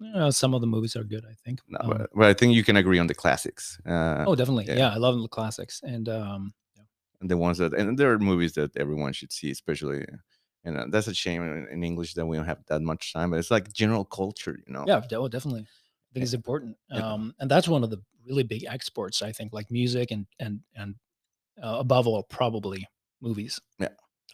you 0.00 0.12
know, 0.12 0.30
some 0.30 0.54
of 0.54 0.60
the 0.60 0.66
movies 0.66 0.96
are 0.96 1.04
good. 1.04 1.24
I 1.28 1.34
think. 1.44 1.60
No, 1.68 1.78
Um, 1.80 1.88
but, 1.90 2.10
but 2.14 2.26
I 2.26 2.34
think 2.34 2.54
you 2.54 2.64
can 2.64 2.76
agree 2.76 2.98
on 2.98 3.06
the 3.06 3.14
classics. 3.14 3.78
Uh, 3.86 4.24
oh, 4.26 4.34
definitely. 4.34 4.66
yeah. 4.66 4.76
Yeah. 4.76 4.90
I 4.90 4.96
love 4.96 5.20
the 5.20 5.28
classics, 5.28 5.80
and 5.82 6.08
um, 6.08 6.54
and 7.20 7.30
the 7.30 7.36
ones 7.36 7.58
that 7.58 7.74
and 7.74 7.98
there 7.98 8.12
are 8.12 8.18
movies 8.18 8.52
that 8.54 8.76
everyone 8.76 9.12
should 9.12 9.32
see, 9.32 9.50
especially 9.50 10.06
and 10.64 10.76
uh, 10.76 10.86
that's 10.90 11.06
a 11.08 11.14
shame 11.14 11.42
in, 11.42 11.68
in 11.72 11.84
English 11.84 12.14
that 12.14 12.26
we 12.26 12.36
don't 12.36 12.46
have 12.46 12.64
that 12.68 12.82
much 12.82 13.12
time. 13.12 13.30
But 13.30 13.38
it's 13.38 13.50
like 13.50 13.72
general 13.72 14.04
culture, 14.04 14.58
you 14.66 14.72
know. 14.72 14.84
Yeah, 14.86 15.02
oh, 15.12 15.28
definitely. 15.28 15.62
I 15.62 16.10
think 16.14 16.24
it's 16.24 16.34
important, 16.34 16.76
Yeah. 16.90 17.06
um, 17.12 17.34
and 17.38 17.50
that's 17.50 17.68
one 17.68 17.84
of 17.84 17.90
the 17.90 17.98
really 18.26 18.42
big 18.42 18.64
exports. 18.64 19.22
I 19.22 19.32
think, 19.32 19.52
like 19.52 19.70
music 19.70 20.10
and 20.10 20.26
and 20.38 20.60
and 20.74 20.94
uh, 21.62 21.76
above 21.80 22.06
all, 22.06 22.22
probably 22.24 22.86
movies. 23.20 23.60
Yeah. 23.78 23.88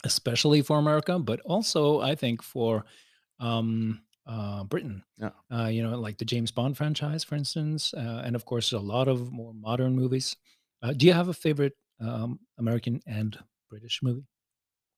especially 0.05 0.63
for 0.63 0.79
America, 0.79 1.19
but 1.19 1.41
also 1.45 2.01
I 2.01 2.15
think 2.15 2.43
for 2.43 2.85
um, 3.41 4.01
uh, 4.27 4.65
Britain. 4.65 5.03
Yeah. 5.19 5.31
uh, 5.51 5.67
you 5.69 5.83
know, 5.83 5.99
like 5.99 6.19
the 6.19 6.25
James 6.25 6.51
Bond 6.53 6.77
franchise, 6.77 7.25
for 7.25 7.35
instance, 7.37 7.95
uh, 7.95 8.23
and 8.25 8.37
of 8.37 8.45
course 8.45 8.73
a 8.73 8.79
lot 8.79 9.09
of 9.09 9.33
more 9.33 9.53
modern 9.55 9.95
movies. 9.97 10.37
Uh, 10.83 10.93
do 10.93 11.07
you 11.07 11.13
have 11.15 11.29
a 11.29 11.35
favorite 11.35 11.75
um, 12.01 12.41
American 12.59 13.01
and 13.07 13.39
British 13.71 14.01
movie? 14.03 14.27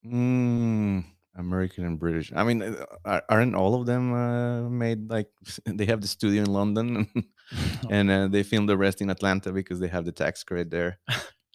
Mm, 0.05 1.05
American 1.37 1.85
and 1.85 1.99
British. 1.99 2.33
I 2.35 2.43
mean, 2.45 2.63
uh, 2.63 2.85
are- 3.05 3.25
aren't 3.29 3.55
all 3.55 3.75
of 3.81 3.87
them 3.87 4.13
uh, 4.13 4.69
made 4.69 5.09
like 5.11 5.29
they 5.67 5.87
have 5.87 6.01
the 6.01 6.09
studio 6.09 6.43
in 6.43 6.53
London 6.53 7.09
and 7.91 8.11
uh, 8.11 8.29
they 8.29 8.43
film 8.43 8.67
the 8.67 8.77
rest 8.77 9.01
in 9.01 9.11
Atlanta 9.11 9.53
because 9.53 9.81
they 9.81 9.89
have 9.89 10.05
the 10.05 10.13
tax 10.13 10.43
credit 10.45 10.71
there. 10.71 10.99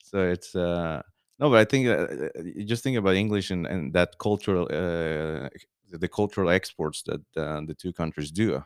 so 0.03 0.19
it's 0.29 0.55
uh, 0.55 1.01
no, 1.39 1.49
but 1.49 1.59
I 1.59 1.65
think 1.65 1.87
uh, 1.87 1.91
uh, 1.91 2.43
you 2.43 2.63
just 2.63 2.83
think 2.83 2.97
about 2.97 3.15
English 3.15 3.51
and, 3.51 3.65
and 3.67 3.93
that 3.93 4.17
cultural 4.19 4.65
uh, 4.71 5.49
the 5.89 6.09
cultural 6.11 6.49
exports 6.49 7.03
that 7.03 7.21
uh, 7.37 7.61
the 7.65 7.75
two 7.75 7.93
countries 7.93 8.31
do. 8.31 8.63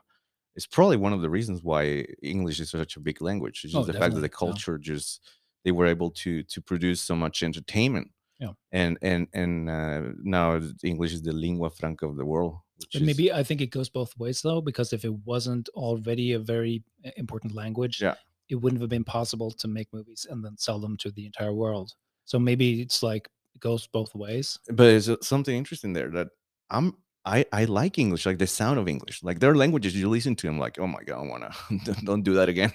It's 0.56 0.68
probably 0.68 0.98
one 0.98 1.14
of 1.14 1.22
the 1.22 1.30
reasons 1.30 1.64
why 1.64 2.06
English 2.24 2.60
is 2.60 2.72
such 2.72 2.98
a 2.98 3.00
big 3.00 3.22
language. 3.22 3.62
It's 3.64 3.74
just 3.74 3.76
Oh, 3.76 3.86
the 3.86 3.94
fact 3.94 4.16
that 4.16 4.22
the 4.22 4.30
definitely, 4.30 4.48
yeah. 4.48 4.56
culture 4.56 4.78
just 4.78 5.22
they 5.64 5.72
were 5.72 5.86
able 5.88 6.12
to 6.12 6.44
to 6.44 6.62
produce 6.62 7.02
so 7.02 7.16
much 7.16 7.44
entertainment 7.44 8.12
Yeah. 8.40 8.54
and 8.72 8.98
and 9.02 9.28
and 9.34 9.70
uh, 9.70 10.02
now 10.24 10.60
English 10.84 11.14
is 11.14 11.22
the 11.24 11.34
lingua 11.34 11.70
franca 11.70 12.06
of 12.08 12.16
the 12.18 12.26
world. 12.26 12.54
But 12.94 13.02
is, 13.02 13.06
maybe 13.08 13.32
I 13.34 13.44
think 13.44 13.62
it 13.62 13.72
goes 13.72 13.90
both 13.90 14.16
ways 14.18 14.42
though, 14.42 14.62
because 14.62 14.94
if 14.94 15.04
it 15.04 15.14
wasn't 15.26 15.70
already 15.70 16.34
a 16.34 16.40
very 16.40 16.84
important 17.16 17.56
language, 17.56 18.02
Yeah. 18.02 18.16
it 18.50 18.56
wouldn't 18.62 18.82
have 18.82 18.90
been 18.90 19.04
possible 19.04 19.50
to 19.52 19.68
make 19.68 19.88
movies 19.92 20.28
and 20.30 20.44
then 20.46 20.56
sell 20.58 20.80
them 20.80 20.96
to 20.98 21.10
the 21.12 21.26
entire 21.26 21.54
world. 21.54 21.94
So 22.26 22.38
maybe 22.40 22.82
it's 22.82 23.02
like 23.02 23.28
it 23.56 23.62
goes 23.62 23.88
both 23.88 24.14
ways. 24.14 24.60
but 24.68 24.78
there's 24.86 25.10
uh, 25.10 25.16
something 25.22 25.56
interesting 25.58 25.94
there 25.94 26.12
that 26.12 26.28
I'm 26.70 26.94
I 27.26 27.46
I 27.52 27.66
like 27.66 27.98
English, 27.98 28.26
like 28.28 28.38
the 28.38 28.48
sound 28.48 28.78
of 28.80 28.88
English. 28.88 29.24
Like 29.24 29.40
there 29.40 29.50
are 29.52 29.58
languages 29.58 29.96
you 29.96 30.10
listen 30.10 30.36
to, 30.36 30.48
I'm 30.48 30.60
like, 30.60 30.78
oh 30.80 30.88
my 30.88 31.02
god, 31.08 31.20
I 31.24 31.28
wanna 31.28 31.52
don't 32.06 32.24
do 32.24 32.34
that 32.36 32.50
again. 32.50 32.72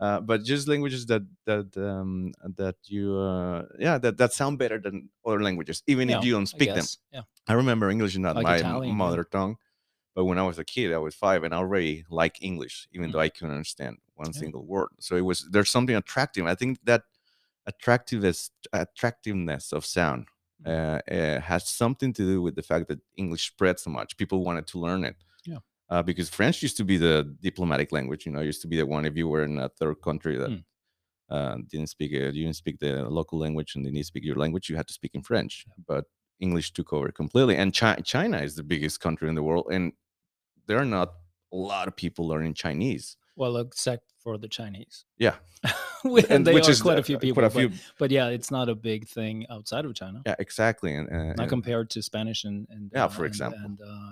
Uh, 0.00 0.20
but 0.20 0.44
just 0.44 0.68
languages 0.68 1.06
that 1.06 1.22
that 1.44 1.76
um 1.76 2.32
that 2.56 2.76
you 2.86 3.16
uh 3.16 3.66
yeah 3.78 3.98
that 3.98 4.16
that 4.18 4.32
sound 4.32 4.58
better 4.58 4.78
than 4.78 5.08
other 5.26 5.42
languages, 5.42 5.82
even 5.86 6.08
Yeah, 6.08 6.18
if 6.18 6.24
you 6.24 6.32
don't 6.32 6.46
speak 6.46 6.74
them. 6.74 6.86
Yeah. 7.12 7.22
I 7.48 7.52
remember 7.54 7.90
English 7.90 8.12
is 8.12 8.18
not 8.18 8.36
Like 8.36 8.44
my 8.44 8.56
Italian, 8.56 8.88
yeah. 8.88 8.94
mother 8.94 9.24
tongue, 9.24 9.56
but 10.14 10.24
when 10.26 10.38
I 10.38 10.42
was 10.44 10.58
a 10.58 10.64
kid, 10.64 10.92
I 10.94 10.98
was 10.98 11.14
five, 11.14 11.44
and 11.44 11.54
I 11.54 11.58
already 11.58 12.04
like 12.10 12.42
English, 12.42 12.88
even 12.92 13.10
Mm. 13.10 13.12
though 13.12 13.20
I 13.20 13.28
couldn't 13.30 13.54
understand 13.54 13.98
one 14.16 14.32
Yeah. 14.34 14.40
single 14.40 14.64
word. 14.66 14.90
So 15.00 15.16
it 15.16 15.22
was 15.22 15.48
there's 15.50 15.70
something 15.70 15.96
attractive. 15.96 16.46
I 16.46 16.54
think 16.56 16.78
that 16.84 17.04
attractiveness 17.66 18.50
attractiveness 18.72 19.72
of 19.72 19.84
sound 19.86 20.26
Mm. 20.64 20.68
uh, 20.70 21.14
uh, 21.14 21.40
has 21.40 21.68
something 21.68 22.12
to 22.14 22.22
do 22.22 22.42
with 22.42 22.56
the 22.56 22.62
fact 22.62 22.88
that 22.88 23.00
English 23.16 23.46
spread 23.48 23.78
so 23.78 23.90
much. 23.90 24.16
People 24.16 24.44
wanted 24.44 24.66
to 24.68 24.78
learn 24.80 25.04
it. 25.04 25.16
Uh, 25.90 26.02
because 26.02 26.28
French 26.28 26.62
used 26.62 26.76
to 26.76 26.84
be 26.84 26.96
the 26.98 27.34
diplomatic 27.40 27.92
language, 27.92 28.26
you 28.26 28.32
know, 28.32 28.40
used 28.40 28.60
to 28.62 28.68
be 28.68 28.76
the 28.76 28.84
one 28.86 29.04
if 29.06 29.16
you 29.16 29.26
were 29.28 29.42
in 29.44 29.58
a 29.58 29.68
third 29.70 29.96
country 30.02 30.36
that 30.36 30.50
Mm. 30.50 30.64
uh, 31.30 31.56
didn't 31.70 31.88
speak 31.88 32.12
uh, 32.12 32.26
you 32.36 32.44
didn't 32.44 32.56
speak 32.56 32.78
the 32.78 32.92
local 33.18 33.38
language 33.38 33.70
and 33.74 33.84
they 33.84 33.90
didn't 33.90 34.06
speak 34.12 34.24
your 34.24 34.36
language, 34.44 34.68
you 34.70 34.76
had 34.76 34.86
to 34.88 34.94
speak 34.94 35.12
in 35.14 35.22
French. 35.22 35.64
But 35.86 36.04
English 36.40 36.68
took 36.72 36.92
over 36.92 37.10
completely. 37.22 37.56
And 37.56 37.68
Chi- 37.78 38.02
China 38.14 38.38
is 38.48 38.54
the 38.54 38.62
biggest 38.72 38.96
country 39.00 39.28
in 39.28 39.34
the 39.34 39.42
world, 39.48 39.66
and 39.74 39.84
there 40.66 40.78
are 40.82 40.90
not 40.98 41.08
a 41.52 41.56
lot 41.56 41.88
of 41.88 41.94
people 41.96 42.24
learning 42.32 42.54
Chinese. 42.54 43.16
Well, 43.40 43.56
except 43.56 44.04
for 44.22 44.36
the 44.36 44.48
Chinese. 44.58 45.04
Yeah, 45.26 45.36
and 46.34 46.46
they 46.46 46.54
which 46.54 46.68
are 46.68 46.72
is 46.76 46.82
quite 46.82 46.98
uh, 46.98 47.04
a 47.04 47.08
few 47.10 47.18
people. 47.18 47.42
A 47.44 47.46
but- 47.50 47.58
few. 47.58 47.70
But, 47.98 48.10
yeah, 48.10 48.28
it's 48.36 48.50
not 48.50 48.66
a 48.68 48.74
big 48.90 49.00
thing 49.16 49.46
outside 49.54 49.84
of 49.86 49.92
China. 49.94 50.18
Yeah, 50.26 50.34
exactly. 50.46 50.90
And, 50.98 51.06
uh, 51.10 51.16
Not 51.16 51.40
and- 51.40 51.48
compared 51.56 51.86
to 51.94 52.02
Spanish 52.02 52.40
and, 52.44 52.66
and 52.70 52.90
Yeah, 52.94 53.04
uh, 53.06 53.08
for 53.08 53.24
example. 53.30 53.60
and, 53.64 53.78
uh. 53.80 54.07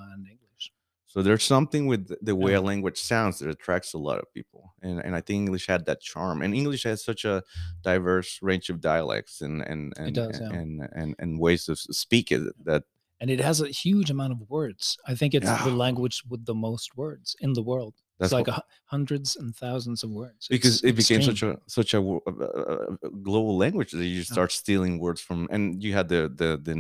So 1.16 1.22
there's 1.22 1.44
something 1.44 1.86
with 1.86 2.02
the- 2.22 2.36
way 2.36 2.52
Yeah. 2.52 2.58
a 2.58 2.64
language 2.70 2.98
sounds 3.00 3.38
that 3.38 3.48
attracts 3.48 3.94
a 3.94 3.98
lot 4.08 4.18
of 4.18 4.26
people, 4.34 4.74
and 4.82 5.00
and 5.00 5.16
I 5.16 5.22
think 5.22 5.38
English 5.46 5.66
had 5.66 5.86
that 5.86 6.02
charm. 6.02 6.42
And 6.42 6.54
English 6.54 6.82
has 6.84 7.02
such 7.02 7.24
a 7.24 7.42
diverse 7.82 8.38
range 8.42 8.68
of 8.68 8.82
dialects 8.82 9.40
and 9.40 9.62
and 9.62 9.94
and 9.96 10.14
does, 10.14 10.38
yeah. 10.38 10.52
and, 10.52 10.70
and 10.92 11.14
and 11.18 11.40
ways 11.40 11.70
of 11.70 11.78
speaking 11.78 12.50
that 12.68 12.82
And 13.22 13.30
it 13.30 13.40
has 13.40 13.62
a 13.62 13.68
huge 13.84 14.10
amount 14.10 14.32
of 14.36 14.40
words. 14.50 14.98
I 15.10 15.14
think 15.18 15.32
it's 15.32 15.48
the 15.64 15.70
language 15.86 16.22
with 16.28 16.44
the 16.44 16.54
most 16.68 16.88
words 17.02 17.28
in 17.40 17.54
the 17.54 17.62
world. 17.62 17.94
that's 18.18 18.28
it's 18.28 18.38
like 18.38 18.48
what- 18.52 18.58
a, 18.58 18.94
hundreds 18.96 19.36
and 19.40 19.48
thousands 19.56 20.04
of 20.04 20.10
words. 20.10 20.42
because 20.54 20.74
It's 20.76 20.90
it 20.90 20.94
became 21.02 21.22
such 21.30 21.42
a 21.48 21.50
such 21.78 21.94
a, 21.98 22.00
uh, 22.00 22.30
uh, 22.30 23.08
global 23.28 23.54
language 23.64 23.90
that 23.98 24.10
you 24.16 24.22
start 24.34 24.50
stealing 24.52 24.94
words 25.06 25.20
from. 25.26 25.38
And 25.54 25.62
you 25.84 25.92
had 25.98 26.06
the 26.12 26.22
the 26.40 26.50
the, 26.68 26.76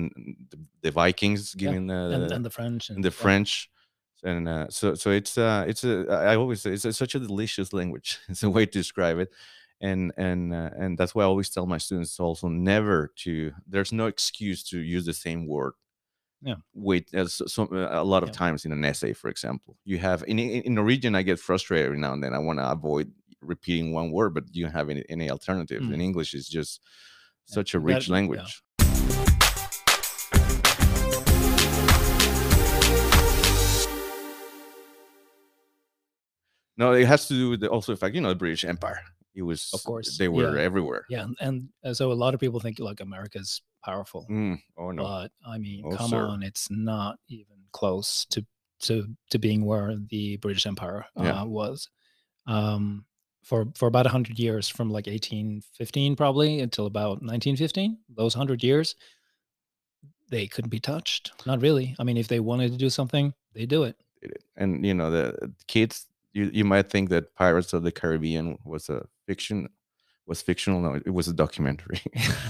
the, 0.84 0.90
Vikings 1.00 1.42
giving 1.62 1.86
the 1.92 2.00
and, 2.16 2.32
and 2.36 2.44
the 2.48 2.54
French 2.58 2.90
and 2.90 3.02
the 3.08 3.14
yeah. 3.16 3.22
French. 3.24 3.52
And 4.24 4.48
uh, 4.48 4.66
so, 4.70 4.94
so 4.94 5.10
it's 5.10 5.36
uh, 5.36 5.64
it's 5.68 5.84
a. 5.84 6.06
I 6.10 6.36
always 6.36 6.62
say 6.62 6.72
it's 6.72 6.84
a, 6.84 6.92
such 6.92 7.14
a 7.14 7.20
delicious 7.20 7.72
language. 7.72 8.18
It's 8.28 8.42
a 8.42 8.50
way 8.50 8.66
to 8.66 8.72
describe 8.72 9.18
it, 9.18 9.30
and 9.80 10.12
and 10.16 10.54
uh, 10.54 10.70
and 10.76 10.96
that's 10.98 11.14
why 11.14 11.22
I 11.22 11.26
always 11.26 11.50
tell 11.50 11.66
my 11.66 11.78
students 11.78 12.18
also 12.18 12.48
never 12.48 13.12
to. 13.24 13.52
There's 13.66 13.92
no 13.92 14.06
excuse 14.06 14.62
to 14.70 14.78
use 14.78 15.04
the 15.04 15.12
same 15.12 15.46
word. 15.46 15.74
Yeah. 16.42 16.56
Wait, 16.74 17.12
as 17.14 17.42
some 17.46 17.68
a 17.72 18.04
lot 18.04 18.22
of 18.22 18.30
Yeah. 18.30 18.34
times 18.34 18.64
in 18.64 18.72
an 18.72 18.84
essay, 18.84 19.12
for 19.12 19.28
example, 19.28 19.76
you 19.84 19.98
have 19.98 20.24
in 20.26 20.38
in, 20.38 20.74
Norwegian. 20.74 21.14
I 21.14 21.22
get 21.22 21.40
frustrated 21.40 21.86
every 21.86 21.98
now 21.98 22.12
and 22.12 22.22
then. 22.22 22.34
I 22.34 22.38
want 22.38 22.58
to 22.58 22.70
avoid 22.70 23.12
repeating 23.40 23.92
one 23.92 24.10
word, 24.10 24.34
but 24.34 24.44
you 24.52 24.64
don't 24.64 24.72
have 24.72 24.90
any 24.90 25.04
any 25.08 25.30
alternatives. 25.30 25.86
Mm. 25.86 25.94
In 25.94 26.00
English, 26.00 26.34
it's 26.34 26.48
just 26.48 26.80
such 27.44 27.74
a 27.74 27.80
rich 27.80 28.08
yeah. 28.08 28.14
language. 28.14 28.62
No, 36.76 36.92
it 36.92 37.06
has 37.06 37.26
to 37.28 37.34
do 37.34 37.50
with 37.50 37.60
the, 37.60 37.68
also 37.70 37.92
the 37.92 37.96
fact, 37.96 38.14
you 38.14 38.20
know, 38.20 38.28
the 38.28 38.34
British 38.34 38.64
Empire. 38.64 39.00
It 39.34 39.42
was, 39.42 39.70
Of 39.74 39.82
course, 39.84 40.16
they 40.18 40.28
were 40.28 40.56
yeah. 40.56 40.62
everywhere. 40.62 41.04
Yeah, 41.10 41.22
and, 41.24 41.36
and 41.40 41.68
uh, 41.84 41.94
so 41.94 42.10
a 42.12 42.14
lot 42.14 42.34
of 42.34 42.40
people 42.40 42.58
think 42.60 42.78
like 42.78 43.00
America's 43.00 43.60
powerful, 43.84 44.26
Mm, 44.30 44.58
oh 44.78 44.90
no, 44.90 45.02
but 45.04 45.30
I 45.46 45.58
mean, 45.58 45.84
Oh, 45.86 45.96
come 45.96 46.10
sir. 46.10 46.26
on, 46.26 46.42
it's 46.42 46.70
not 46.70 47.18
even 47.28 47.56
close 47.72 48.24
to 48.30 48.44
to 48.80 49.06
to 49.30 49.38
being 49.38 49.64
where 49.64 49.96
the 50.10 50.36
British 50.38 50.66
Empire 50.66 51.06
uh, 51.18 51.22
Yeah. 51.22 51.42
was. 51.44 51.88
Um, 52.46 53.04
for 53.42 53.66
for 53.76 53.86
about 53.88 54.06
hundred 54.06 54.38
years, 54.38 54.68
from 54.68 54.88
like 54.90 55.06
1815 55.06 56.16
probably 56.16 56.60
until 56.60 56.86
about 56.86 57.22
1915, 57.22 57.98
those 58.08 58.34
hundred 58.34 58.62
years, 58.64 58.96
they 60.30 60.46
couldn't 60.46 60.70
be 60.70 60.80
touched. 60.80 61.32
Not 61.46 61.60
really. 61.62 61.94
I 61.98 62.04
mean, 62.04 62.16
if 62.16 62.28
they 62.28 62.40
wanted 62.40 62.72
to 62.72 62.78
do 62.78 62.90
something, 62.90 63.32
they 63.52 63.66
do 63.66 63.84
it. 63.84 63.96
and 64.56 64.84
you 64.84 64.94
know, 64.94 65.10
the 65.10 65.52
kids, 65.68 66.06
you 66.36 66.50
you 66.52 66.64
might 66.64 66.90
think 66.90 67.08
that 67.10 67.34
Pirates 67.34 67.72
of 67.72 67.82
the 67.82 67.90
Caribbean 67.90 68.58
was 68.64 68.88
a 68.88 69.06
fiction, 69.26 69.68
was 70.26 70.42
fictional. 70.42 70.80
No, 70.80 70.94
it 70.94 71.14
was 71.14 71.28
a 71.28 71.32
documentary. 71.32 72.00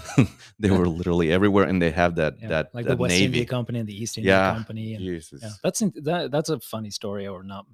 they 0.58 0.70
were 0.70 0.88
literally 0.88 1.30
everywhere, 1.32 1.64
and 1.64 1.80
they 1.80 1.92
have 1.92 2.16
that 2.16 2.34
Yeah, 2.40 2.48
that 2.48 2.70
like 2.74 2.86
that 2.86 2.96
the 2.96 3.02
West 3.02 3.12
Navy. 3.12 3.24
India 3.26 3.46
Company 3.46 3.78
and 3.78 3.88
the 3.88 3.96
East 4.02 4.18
India 4.18 4.32
Yeah, 4.32 4.52
Company, 4.52 4.94
and 4.94 5.04
Jesus. 5.04 5.42
Yeah, 5.42 5.52
that's 5.62 5.80
in, 5.82 5.92
that. 6.02 6.30
That's 6.32 6.48
a 6.50 6.58
funny 6.58 6.90
story, 6.90 7.28
or 7.28 7.44
not? 7.44 7.66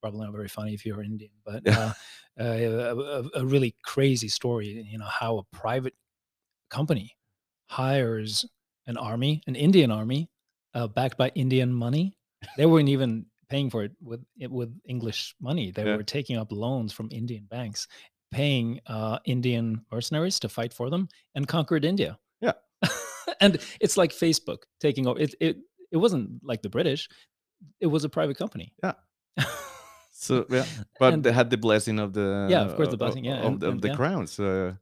Probably 0.00 0.24
not 0.26 0.32
very 0.32 0.48
funny 0.48 0.74
if 0.74 0.86
you're 0.86 1.02
Indian, 1.02 1.32
but 1.44 1.66
uh, 1.76 1.92
uh, 2.40 2.44
a, 2.44 2.96
a, 2.96 3.30
a 3.42 3.44
really 3.44 3.74
crazy 3.84 4.28
story. 4.28 4.68
You 4.68 4.98
know 4.98 5.06
how 5.06 5.38
a 5.38 5.44
private 5.56 5.94
company 6.70 7.16
hires 7.68 8.46
an 8.86 8.96
army, 8.96 9.42
an 9.46 9.56
Indian 9.56 9.90
army, 9.90 10.30
uh, 10.74 10.86
backed 10.86 11.16
by 11.16 11.30
Indian 11.34 11.72
money. 11.72 12.16
They 12.56 12.66
weren't 12.66 12.88
even 12.88 13.26
paying 13.52 13.70
for 13.70 13.80
it 13.86 13.92
with 14.08 14.22
it 14.44 14.50
with 14.58 14.70
English 14.94 15.20
money. 15.40 15.66
They 15.72 15.84
Yeah. 15.84 15.96
were 15.98 16.10
taking 16.18 16.36
up 16.42 16.50
loans 16.52 16.92
from 16.96 17.08
Indian 17.20 17.44
banks, 17.56 17.80
paying 18.30 18.80
uh, 18.86 19.18
Indian 19.24 19.66
mercenaries 19.92 20.38
to 20.40 20.48
fight 20.48 20.72
for 20.78 20.90
them, 20.90 21.08
and 21.34 21.46
conquered 21.56 21.84
India. 21.84 22.12
Yeah. 22.46 22.56
and 23.40 23.52
it's 23.84 23.96
like 24.02 24.12
Facebook 24.24 24.60
taking 24.80 25.06
over. 25.08 25.20
It 25.24 25.34
it 25.40 25.56
it 25.94 25.98
wasn't 26.04 26.26
like 26.50 26.62
the 26.62 26.70
British. 26.76 27.08
It 27.80 27.86
was 27.94 28.04
a 28.04 28.08
private 28.08 28.38
company. 28.38 28.68
Yeah. 28.84 28.94
So 30.24 30.46
yeah, 30.50 30.66
but 31.00 31.12
And- 31.14 31.24
they 31.24 31.32
had 31.32 31.50
the 31.50 31.56
blessing 31.56 31.98
of 31.98 32.12
the 32.12 32.46
Yeah, 32.50 32.62
of 32.66 32.76
course, 32.76 32.90
the 32.90 32.96
blessing, 32.96 33.24
yeah, 33.24 33.40
of, 33.40 33.46
and- 33.46 33.60
the, 33.60 33.66
of 33.66 33.72
and 33.74 33.82
the 33.82 33.88
yeah. 33.88 33.96
crown. 33.96 34.26
So 34.26 34.76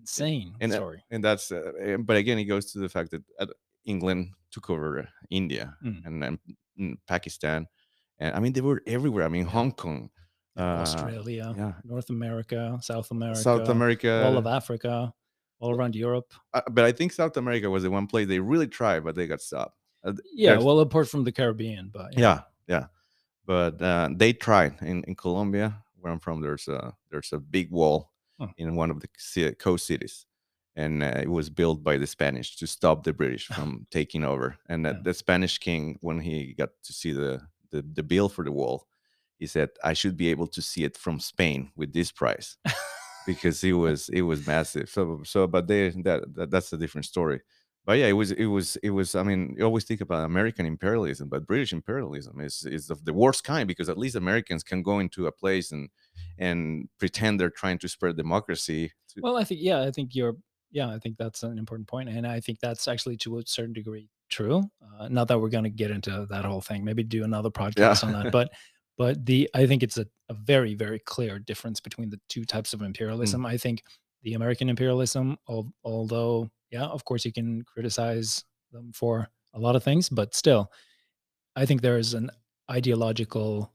Insane 0.00 0.54
and 0.60 0.72
story. 0.72 1.02
and 1.10 1.22
that's 1.24 1.52
uh, 1.52 1.98
but 2.08 2.16
again, 2.16 2.38
it 2.38 2.44
goes 2.48 2.72
to 2.72 2.78
the 2.78 2.88
fact 2.88 3.10
that 3.10 3.22
uh, 3.38 3.46
England 3.84 4.30
took 4.50 4.70
over 4.70 5.08
India 5.28 5.76
Mm. 5.84 6.06
and 6.06 6.22
then 6.22 6.38
mm, 6.80 6.94
Pakistan, 7.06 7.66
and 8.18 8.34
I 8.34 8.40
mean 8.40 8.52
they 8.52 8.60
were 8.60 8.82
everywhere. 8.86 9.24
I 9.24 9.28
mean 9.28 9.44
Hong 9.46 9.72
Kong, 9.72 10.10
uh, 10.56 10.60
Australia, 10.86 11.54
yeah, 11.56 11.72
North 11.84 12.10
America, 12.10 12.78
South 12.82 13.10
America, 13.10 13.42
South 13.42 13.68
America, 13.68 14.22
all 14.24 14.38
of 14.38 14.46
Africa, 14.46 15.12
all 15.60 15.74
around 15.74 15.94
Europe. 15.96 16.32
uh, 16.54 16.62
but 16.70 16.84
I 16.84 16.92
think 16.92 17.12
South 17.12 17.36
America 17.36 17.68
was 17.70 17.82
the 17.82 17.90
one 17.90 18.06
place 18.06 18.28
they 18.28 18.40
really 18.40 18.68
tried, 18.68 19.04
but 19.04 19.14
they 19.14 19.26
got 19.26 19.40
stopped. 19.40 19.78
Uh, 20.04 20.12
Yeah, 20.32 20.58
well, 20.58 20.80
apart 20.80 21.08
from 21.08 21.24
the 21.24 21.32
Caribbean, 21.32 21.90
but 21.92 22.16
yeah 22.16 22.42
yeah 22.68 22.86
but 23.44 23.80
uh, 23.82 24.08
they 24.16 24.32
tried 24.32 24.80
in, 24.82 25.04
in 25.04 25.14
colombia 25.14 25.82
where 26.00 26.12
i'm 26.12 26.20
from 26.20 26.40
there's 26.40 26.68
a 26.68 26.94
there's 27.10 27.32
a 27.32 27.38
big 27.38 27.70
wall 27.70 28.12
Huh. 28.38 28.48
in 28.58 28.76
one 28.76 28.90
of 28.90 29.00
the 29.00 29.54
coast 29.58 29.86
cities 29.86 30.26
and 30.74 31.02
uh, 31.02 31.06
it 31.22 31.30
was 31.30 31.48
built 31.48 31.82
by 31.82 31.96
the 31.96 32.06
spanish 32.06 32.56
to 32.56 32.66
stop 32.66 33.02
the 33.02 33.12
british 33.14 33.46
from 33.46 33.86
taking 33.90 34.24
over 34.24 34.58
and 34.68 34.84
Yeah. 34.84 34.94
the 35.02 35.14
spanish 35.14 35.58
king 35.58 35.96
when 36.02 36.20
he 36.20 36.52
got 36.52 36.68
to 36.84 36.92
see 36.92 37.12
the, 37.12 37.40
the 37.70 37.84
the 37.94 38.02
bill 38.02 38.28
for 38.28 38.44
the 38.44 38.52
wall 38.52 38.86
he 39.38 39.46
said 39.46 39.68
i 39.84 39.92
should 39.92 40.16
be 40.16 40.28
able 40.28 40.46
to 40.46 40.62
see 40.62 40.84
it 40.84 40.96
from 40.96 41.20
spain 41.20 41.70
with 41.76 41.92
this 41.92 42.12
price 42.12 42.56
because 43.26 43.62
it 43.64 43.72
was 43.84 44.08
it 44.10 44.22
was 44.22 44.46
massive 44.46 44.88
so 44.88 45.20
so 45.24 45.46
but 45.46 45.66
they 45.66 45.90
that, 45.90 46.22
that 46.34 46.50
that's 46.50 46.72
a 46.72 46.78
different 46.78 47.04
story 47.04 47.40
but 47.86 47.98
yeah, 47.98 48.06
it 48.06 48.14
was 48.14 48.32
it 48.32 48.46
was 48.46 48.74
it 48.82 48.90
was. 48.90 49.14
I 49.14 49.22
mean, 49.22 49.54
you 49.56 49.64
always 49.64 49.84
think 49.84 50.00
about 50.00 50.24
American 50.24 50.66
imperialism, 50.66 51.28
but 51.28 51.46
British 51.46 51.72
imperialism 51.72 52.40
is 52.40 52.66
is 52.66 52.90
of 52.90 53.04
the 53.04 53.12
worst 53.12 53.44
kind 53.44 53.68
because 53.68 53.88
at 53.88 53.96
least 53.96 54.16
Americans 54.16 54.64
can 54.64 54.82
go 54.82 54.98
into 54.98 55.28
a 55.28 55.32
place 55.32 55.70
and 55.70 55.88
and 56.36 56.88
pretend 56.98 57.38
they're 57.38 57.48
trying 57.48 57.78
to 57.78 57.88
spread 57.88 58.16
democracy. 58.16 58.92
Well, 59.22 59.36
I 59.36 59.44
think 59.44 59.60
yeah, 59.62 59.82
I 59.82 59.92
think 59.92 60.16
you're 60.16 60.36
yeah, 60.76 60.90
I 60.90 60.98
think 60.98 61.16
that's 61.16 61.42
an 61.42 61.56
important 61.56 61.88
point, 61.88 62.10
and 62.10 62.26
I 62.26 62.38
think 62.40 62.60
that's 62.60 62.86
actually 62.86 63.16
to 63.18 63.38
a 63.38 63.42
certain 63.46 63.72
degree 63.72 64.10
true. 64.28 64.62
Uh, 65.00 65.08
not 65.08 65.26
that 65.28 65.40
we're 65.40 65.48
going 65.48 65.64
to 65.64 65.70
get 65.70 65.90
into 65.90 66.26
that 66.28 66.44
whole 66.44 66.60
thing. 66.60 66.84
Maybe 66.84 67.02
do 67.02 67.24
another 67.24 67.48
podcast 67.50 68.04
on 68.04 68.12
that, 68.12 68.30
but 68.30 68.50
but 68.98 69.24
the 69.24 69.48
I 69.54 69.66
think 69.66 69.82
it's 69.82 69.96
a, 69.96 70.06
a 70.28 70.34
very 70.34 70.74
very 70.74 70.98
clear 70.98 71.38
difference 71.38 71.80
between 71.80 72.10
the 72.10 72.20
two 72.28 72.44
types 72.44 72.74
of 72.74 72.82
imperialism. 72.90 73.46
I 73.46 73.56
think 73.56 73.82
the 74.22 74.34
American 74.34 74.68
imperialism, 74.68 75.38
al- 75.48 75.72
although 75.82 76.50
yeah, 76.70 76.84
of 76.84 77.04
course 77.06 77.24
you 77.24 77.32
can 77.32 77.62
criticize 77.62 78.44
them 78.70 78.92
for 78.92 79.28
a 79.54 79.58
lot 79.58 79.76
of 79.76 79.82
things, 79.82 80.10
but 80.10 80.34
still, 80.34 80.70
I 81.56 81.64
think 81.64 81.80
there 81.80 81.96
is 81.96 82.12
an 82.12 82.30
ideological 82.70 83.72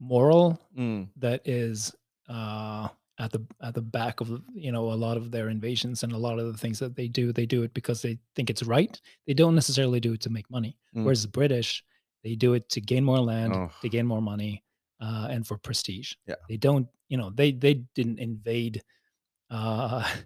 moral 0.00 0.60
Mm, 0.76 1.08
that 1.16 1.46
is 1.46 1.94
uh, 2.28 2.88
at 3.18 3.32
the 3.32 3.44
at 3.62 3.74
the 3.74 3.82
back 3.82 4.20
of 4.20 4.30
you 4.54 4.70
know 4.72 4.92
a 4.92 4.94
lot 4.94 5.16
of 5.16 5.30
their 5.30 5.48
invasions 5.48 6.02
and 6.02 6.12
a 6.12 6.18
lot 6.18 6.38
of 6.38 6.52
the 6.52 6.58
things 6.58 6.78
that 6.78 6.94
they 6.96 7.08
do. 7.08 7.32
They 7.32 7.46
do 7.46 7.62
it 7.62 7.72
because 7.74 8.02
they 8.02 8.18
think 8.34 8.50
it's 8.50 8.62
right. 8.62 9.00
They 9.26 9.34
don't 9.34 9.54
necessarily 9.54 10.00
do 10.00 10.12
it 10.12 10.20
to 10.22 10.30
make 10.30 10.50
money. 10.50 10.76
Mm. 10.94 11.04
Whereas 11.04 11.22
the 11.22 11.28
British, 11.28 11.82
they 12.22 12.34
do 12.34 12.54
it 12.54 12.68
to 12.70 12.80
gain 12.80 13.04
more 13.04 13.20
land, 13.20 13.52
Oh. 13.54 13.70
to 13.80 13.88
gain 13.88 14.06
more 14.06 14.22
money, 14.22 14.62
uh, 15.00 15.28
and 15.30 15.46
for 15.46 15.56
prestige. 15.58 16.12
Yeah. 16.26 16.34
They 16.48 16.56
don't. 16.56 16.88
You 17.08 17.16
know, 17.18 17.30
they 17.30 17.52
they 17.52 17.74
didn't 17.94 18.18
invade. 18.18 18.82
Uh, 19.50 20.04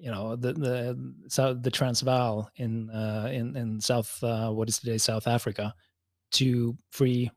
you 0.00 0.10
know 0.10 0.34
the 0.34 0.52
the 0.54 1.12
south 1.28 1.62
the 1.62 1.70
Transvaal 1.70 2.50
in 2.56 2.88
uh, 2.90 3.28
in 3.32 3.56
in 3.56 3.80
South 3.80 4.22
uh, 4.22 4.50
what 4.50 4.68
is 4.68 4.78
today 4.78 4.96
South 4.98 5.26
Africa 5.26 5.74
to 6.32 6.76
free 6.90 7.30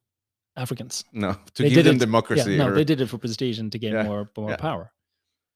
Africans. 0.55 1.03
no, 1.13 1.33
to 1.55 1.63
They 1.63 1.69
give 1.69 1.77
did 1.77 1.85
them 1.85 1.95
it- 1.95 1.99
democracy. 2.05 2.51
Yeah, 2.51 2.57
no, 2.57 2.69
or- 2.69 2.75
they 2.75 2.83
did 2.83 3.01
it 3.01 3.07
for 3.07 3.17
prestige 3.17 3.59
and 3.59 3.71
to 3.71 3.79
gain 3.79 3.93
Yeah, 3.93 4.03
more 4.03 4.29
more 4.37 4.51
yeah. 4.51 4.57
power. 4.57 4.91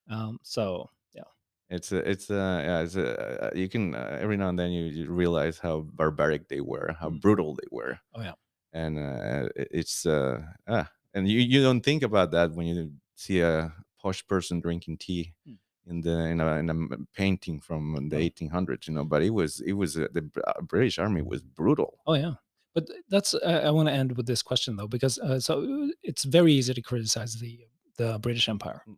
Um, 0.10 0.39
so 0.44 0.89
yeah, 1.13 1.24
It's 1.70 1.92
a, 1.92 1.98
it's 2.10 2.30
uh 2.32 2.62
yeah 2.66 2.80
it's 2.86 2.96
a, 2.96 3.51
you 3.56 3.68
can 3.70 3.94
uh, 3.96 4.18
every 4.22 4.38
now 4.38 4.50
and 4.50 4.58
then 4.60 4.72
you, 4.72 4.86
you 4.86 5.12
realize 5.12 5.60
how 5.60 5.82
barbaric 5.94 6.48
they 6.48 6.62
were, 6.62 6.96
how 7.00 7.10
Mm. 7.10 7.22
brutal 7.22 7.56
they 7.56 7.68
were. 7.72 8.00
Oh, 8.16 8.22
yeah. 8.22 8.36
and 8.74 8.98
uh, 8.98 9.50
it- 9.56 9.72
it's 9.72 10.06
uh 10.06 10.42
ah, 10.68 10.88
and 11.13 11.27
you 11.27 11.39
you 11.39 11.62
don't 11.63 11.84
think 11.84 12.04
about 12.04 12.32
that 12.32 12.51
when 12.56 12.68
you 12.68 12.92
see 13.16 13.42
a 13.42 13.72
posh 14.01 14.25
person 14.27 14.60
drinking 14.62 14.98
tea 14.98 15.34
Mm. 15.48 15.58
in 15.88 16.01
the 16.01 16.16
in 16.34 16.42
a, 16.42 16.48
in 16.62 16.70
a 16.70 16.75
painting 17.13 17.62
from 17.62 18.10
the 18.10 18.18
Oh. 18.18 18.27
1800s, 18.30 18.88
you 18.88 18.94
know. 18.96 19.06
But 19.06 19.22
it 19.24 19.32
was 19.34 19.62
it 19.62 19.74
was 19.74 19.96
uh, 19.98 20.08
the 20.13 20.24
uh, 20.48 20.62
British 20.62 21.00
Army 21.00 21.22
was 21.22 21.42
brutal. 21.44 22.00
oh 22.08 22.16
yeah. 22.16 22.36
But 22.77 22.89
that's 23.10 23.34
I, 23.43 23.62
I 23.62 23.71
want 23.71 23.89
to 23.89 23.93
end 23.93 24.15
with 24.15 24.28
this 24.28 24.43
question 24.43 24.75
though, 24.75 24.88
because 24.88 25.17
uh, 25.17 25.39
so 25.39 25.63
uh, 25.63 25.88
it's 26.04 26.25
very 26.25 26.54
easy 26.54 26.75
to 26.75 26.82
criticize 26.84 27.34
the 27.34 27.62
the 27.97 28.19
British 28.19 28.47
Empire. 28.47 28.84
Mm. 28.88 28.97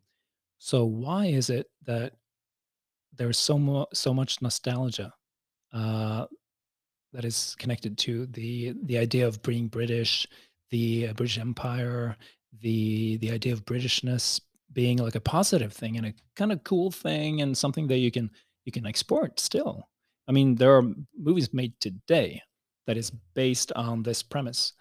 So 0.58 0.84
why 0.84 1.28
is 1.28 1.50
it 1.50 1.68
that 1.86 2.12
there's 3.16 3.38
so 3.38 3.58
mo- 3.58 3.88
so 3.94 4.14
much 4.14 4.42
nostalgia 4.42 5.14
uh, 5.72 6.26
that 7.14 7.24
is 7.24 7.56
connected 7.58 7.98
to 8.00 8.26
the 8.26 8.74
the 8.84 8.98
idea 8.98 9.26
of 9.26 9.42
being 9.44 9.70
British, 9.70 10.28
the 10.72 11.08
uh, 11.08 11.14
British 11.14 11.38
Empire, 11.38 12.18
the 12.60 13.16
the 13.20 13.32
idea 13.32 13.54
of 13.54 13.64
Britishness 13.64 14.42
being 14.74 14.98
like 14.98 15.16
a 15.16 15.22
positive 15.22 15.72
thing 15.72 15.96
and 15.96 16.08
a 16.08 16.14
kind 16.36 16.52
of 16.52 16.66
cool 16.66 16.92
thing 16.92 17.40
and 17.40 17.58
something 17.58 17.88
that 17.88 18.00
you 18.00 18.12
can 18.12 18.30
you 18.66 18.74
can 18.74 18.86
export 18.86 19.40
still. 19.40 19.88
I 20.28 20.34
mean, 20.34 20.56
there 20.56 20.76
are 20.76 20.84
movies 21.18 21.54
made 21.54 21.80
today 21.80 22.42
that 22.90 22.98
is 22.98 23.12
based 23.36 23.72
on 23.74 24.02
this 24.02 24.24
premise, 24.24 24.74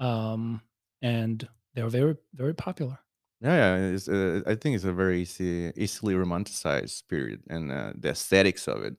um, 0.00 0.60
and 1.00 1.48
they're 1.74 1.88
very 1.88 2.16
very 2.34 2.54
popular. 2.54 2.98
Yeah, 3.40 3.54
yeah. 3.78 3.94
It's, 3.94 4.08
uh, 4.08 4.42
I 4.46 4.56
think 4.56 4.74
it's 4.74 4.84
a 4.84 4.92
very 4.92 5.22
easy, 5.22 5.70
easily 5.76 6.14
romanticized 6.14 7.06
period, 7.06 7.42
and 7.48 7.70
uh, 7.70 7.92
the 7.94 8.10
aesthetics 8.10 8.66
of 8.66 8.82
it, 8.82 8.96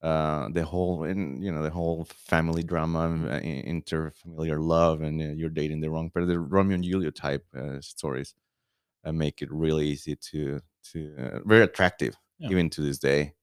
uh, 0.00 0.48
the 0.48 0.64
whole, 0.64 1.04
and 1.04 1.44
you 1.44 1.52
know, 1.52 1.62
the 1.62 1.70
whole 1.70 2.06
family 2.06 2.62
drama, 2.62 3.10
uh, 3.28 3.40
interfamiliar 3.40 4.58
love, 4.58 5.02
and 5.02 5.20
uh, 5.20 5.26
you're 5.36 5.50
dating 5.50 5.82
the 5.82 5.90
wrong 5.90 6.10
person. 6.10 6.28
The 6.30 6.40
Romeo 6.40 6.76
and 6.76 6.84
Juliet 6.84 7.14
type 7.14 7.44
uh, 7.54 7.80
stories 7.82 8.34
uh, 9.04 9.12
make 9.12 9.42
it 9.42 9.52
really 9.52 9.86
easy 9.88 10.16
to 10.16 10.60
to 10.92 11.14
uh, 11.18 11.40
very 11.44 11.64
attractive, 11.64 12.16
Yeah. 12.38 12.48
even 12.52 12.70
to 12.70 12.80
this 12.82 12.98
day. 12.98 13.34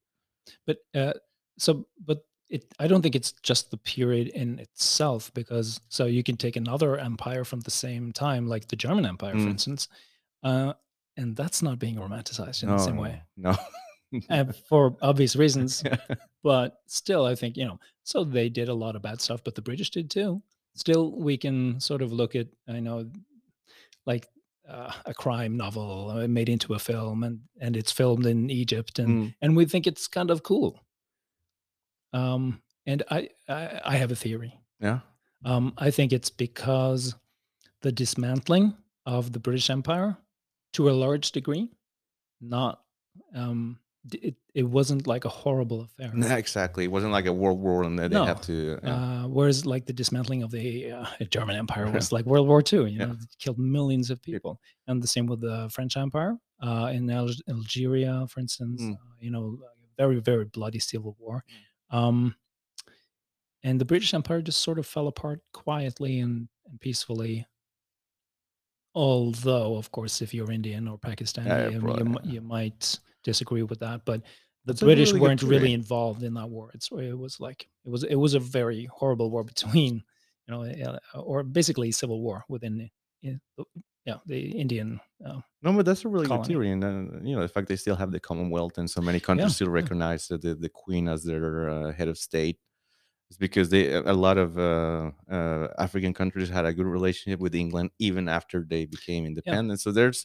But 0.66 0.80
uh, 0.96 1.14
so, 1.58 1.88
but 2.00 2.26
it, 2.50 2.66
I 2.80 2.88
don't 2.88 3.02
think 3.02 3.16
it's 3.16 3.32
just 3.44 3.70
the 3.72 3.78
period 3.78 4.28
in 4.30 4.60
itself 4.60 5.32
because 5.34 5.80
so 5.90 6.06
you 6.06 6.24
can 6.24 6.36
take 6.38 6.56
another 6.56 6.98
empire 6.98 7.44
from 7.46 7.60
the 7.62 7.72
same 7.72 8.12
time, 8.12 8.48
like 8.48 8.68
the 8.68 8.76
German 8.76 9.06
Empire, 9.06 9.34
for 9.38 9.48
Mm. 9.48 9.52
instance, 9.52 9.88
uh, 10.44 10.74
and 11.18 11.36
that's 11.36 11.62
not 11.62 11.80
being 11.80 11.96
romanticized 11.98 12.64
in 12.64 12.70
the 12.70 12.80
same 12.80 12.98
way 12.98 13.22
No. 13.38 13.56
and 14.30 14.56
for 14.56 14.98
obvious 15.02 15.36
reasons. 15.36 15.84
but 16.44 16.82
still, 16.88 17.26
I 17.26 17.36
think 17.36 17.58
you 17.58 17.66
know. 17.66 17.80
So 18.04 18.24
they 18.24 18.50
did 18.50 18.70
a 18.70 18.74
lot 18.74 18.96
of 18.96 19.02
bad 19.02 19.22
stuff, 19.22 19.44
but 19.44 19.54
the 19.56 19.62
British 19.62 19.92
did 19.92 20.10
too. 20.10 20.42
Still, 20.76 21.12
we 21.12 21.38
can 21.38 21.80
sort 21.80 22.02
of 22.02 22.12
look 22.12 22.36
at 22.36 22.48
I 22.68 22.80
know, 22.80 23.10
like. 24.06 24.28
Uh, 24.68 24.94
a 25.08 25.14
crime 25.16 25.58
novel 25.58 26.12
uh, 26.12 26.28
made 26.28 26.48
into 26.48 26.76
a 26.76 26.80
film 26.80 27.24
and 27.24 27.40
and 27.60 27.76
it's 27.76 27.92
filmed 27.92 28.28
in 28.28 28.52
Egypt 28.52 29.00
and 29.00 29.10
Mm, 29.10 29.34
and 29.42 29.58
we 29.58 29.66
think 29.66 29.88
it's 29.88 30.08
kind 30.08 30.30
of 30.30 30.44
cool. 30.44 30.80
Um, 32.14 32.62
and 32.86 33.04
I, 33.12 33.30
I, 33.48 33.82
I 33.86 33.96
have 33.98 34.12
a 34.12 34.16
theory. 34.16 34.54
yeah. 34.80 35.00
Um, 35.46 35.74
I 35.78 35.90
think 35.92 36.12
it's 36.12 36.30
because 36.30 37.16
the 37.82 37.92
dismantling 37.94 38.76
of 39.06 39.32
the 39.32 39.40
British 39.40 39.70
Empire, 39.70 40.18
to 40.74 40.90
a 40.90 40.92
large 40.92 41.32
degree, 41.32 41.70
not 42.42 42.82
um, 43.34 43.80
it, 44.12 44.36
it 44.54 44.64
wasn't 44.64 45.08
like 45.08 45.24
a 45.26 45.30
horrible 45.30 45.82
affair. 45.82 46.12
No, 46.14 46.28
exactly. 46.36 46.84
It 46.86 46.92
wasn't 46.92 47.12
like 47.14 47.26
a 47.26 47.34
world 47.34 47.60
war, 47.60 47.84
and 47.84 47.98
they 47.98 48.08
No. 48.10 48.26
have 48.26 48.42
to. 48.42 48.80
yeah. 48.84 48.94
Uh, 49.24 49.28
whereas, 49.28 49.66
like 49.66 49.86
the 49.86 49.94
dismantling 49.94 50.44
of 50.44 50.52
the 50.52 50.92
uh, 50.92 51.06
German 51.30 51.56
Empire 51.56 51.90
was 52.00 52.12
like 52.12 52.26
World 52.26 52.48
War 52.48 52.62
II. 52.62 52.80
You 52.80 52.86
Yeah. 52.88 53.06
know, 53.06 53.12
it 53.14 53.20
killed 53.40 53.60
millions 53.60 54.10
of 54.10 54.22
people, 54.22 54.60
and 54.88 55.02
the 55.02 55.08
same 55.08 55.26
with 55.26 55.42
the 55.42 55.70
French 55.72 55.96
Empire 55.98 56.38
uh, 56.62 56.92
in 56.94 57.10
Al- 57.10 57.30
Algeria, 57.50 58.26
for 58.30 58.40
instance. 58.42 58.82
Mm. 58.82 58.94
Uh, 58.94 58.98
you 59.22 59.32
know, 59.32 59.58
very 59.98 60.20
very 60.20 60.46
bloody 60.46 60.80
civil 60.80 61.16
war. 61.20 61.44
Um, 61.92 62.36
and 63.64 63.80
the 63.80 63.86
British 63.86 64.14
Empire 64.14 64.42
just 64.42 64.62
sort 64.62 64.80
of 64.80 64.86
fell 64.88 65.08
apart 65.08 65.42
quietly 65.54 66.20
and, 66.20 66.48
and 66.68 66.80
peacefully. 66.80 67.46
Although, 68.96 69.76
of 69.78 69.92
course, 69.92 70.22
if 70.22 70.34
you're 70.34 70.52
Indian 70.52 70.88
or 70.88 70.98
Pakistani, 70.98 71.46
Yeah, 71.48 71.66
I 71.66 71.70
mean, 72.04 72.18
you, 72.24 72.32
you 72.34 72.42
might 72.42 73.00
disagree 73.24 73.64
with 73.64 73.80
that. 73.80 74.04
But 74.06 74.22
the 74.66 74.74
That's 74.74 74.82
British 74.82 75.10
really 75.10 75.22
weren't 75.22 75.44
really 75.44 75.74
involved 75.74 76.24
in 76.24 76.34
that 76.36 76.50
war. 76.50 76.72
It's 76.74 76.90
it 76.92 77.18
was 77.18 77.40
like 77.40 77.68
it 77.86 77.90
was 77.90 78.04
it 78.04 78.16
was 78.16 78.34
a 78.34 78.40
very 78.40 78.86
horrible 78.86 79.30
war 79.30 79.44
between, 79.44 80.04
you 80.48 80.54
know, 80.54 80.64
uh, 80.64 81.20
or 81.20 81.44
basically 81.44 81.92
civil 81.92 82.22
war 82.22 82.44
within, 82.50 82.90
the- 83.24 83.66
yeah, 84.10 84.20
the 84.32 84.40
Indian. 84.64 84.90
Uh, 85.28 85.40
No, 85.66 85.70
but 85.78 85.86
that's 85.88 86.04
a 86.06 86.10
really 86.14 86.28
colony. 86.28 86.42
good 86.44 86.48
theory, 86.52 86.70
and 86.76 86.84
uh, 86.84 87.04
you 87.28 87.34
know 87.36 87.44
the 87.48 87.54
fact 87.56 87.66
they 87.72 87.80
still 87.86 87.98
have 88.02 88.12
the 88.16 88.20
Commonwealth 88.30 88.76
and 88.80 88.88
so 88.96 89.02
many 89.10 89.20
countries 89.28 89.56
still 89.58 89.72
recognize 89.82 90.22
the, 90.28 90.38
the 90.66 90.72
Queen 90.84 91.06
as 91.14 91.20
their 91.30 91.46
uh, 91.70 91.92
head 91.98 92.08
of 92.14 92.18
state 92.30 92.58
is 93.32 93.38
because 93.46 93.68
they 93.74 93.84
a 93.94 94.18
lot 94.28 94.38
of 94.46 94.50
uh, 94.58 95.06
uh, 95.38 95.68
African 95.86 96.14
countries 96.22 96.50
had 96.58 96.66
a 96.66 96.74
good 96.78 96.90
relationship 96.98 97.40
with 97.46 97.54
England 97.64 97.90
even 98.08 98.26
after 98.38 98.58
they 98.72 98.84
became 98.98 99.22
independent. 99.32 99.78
So 99.86 99.90
there's 99.92 100.20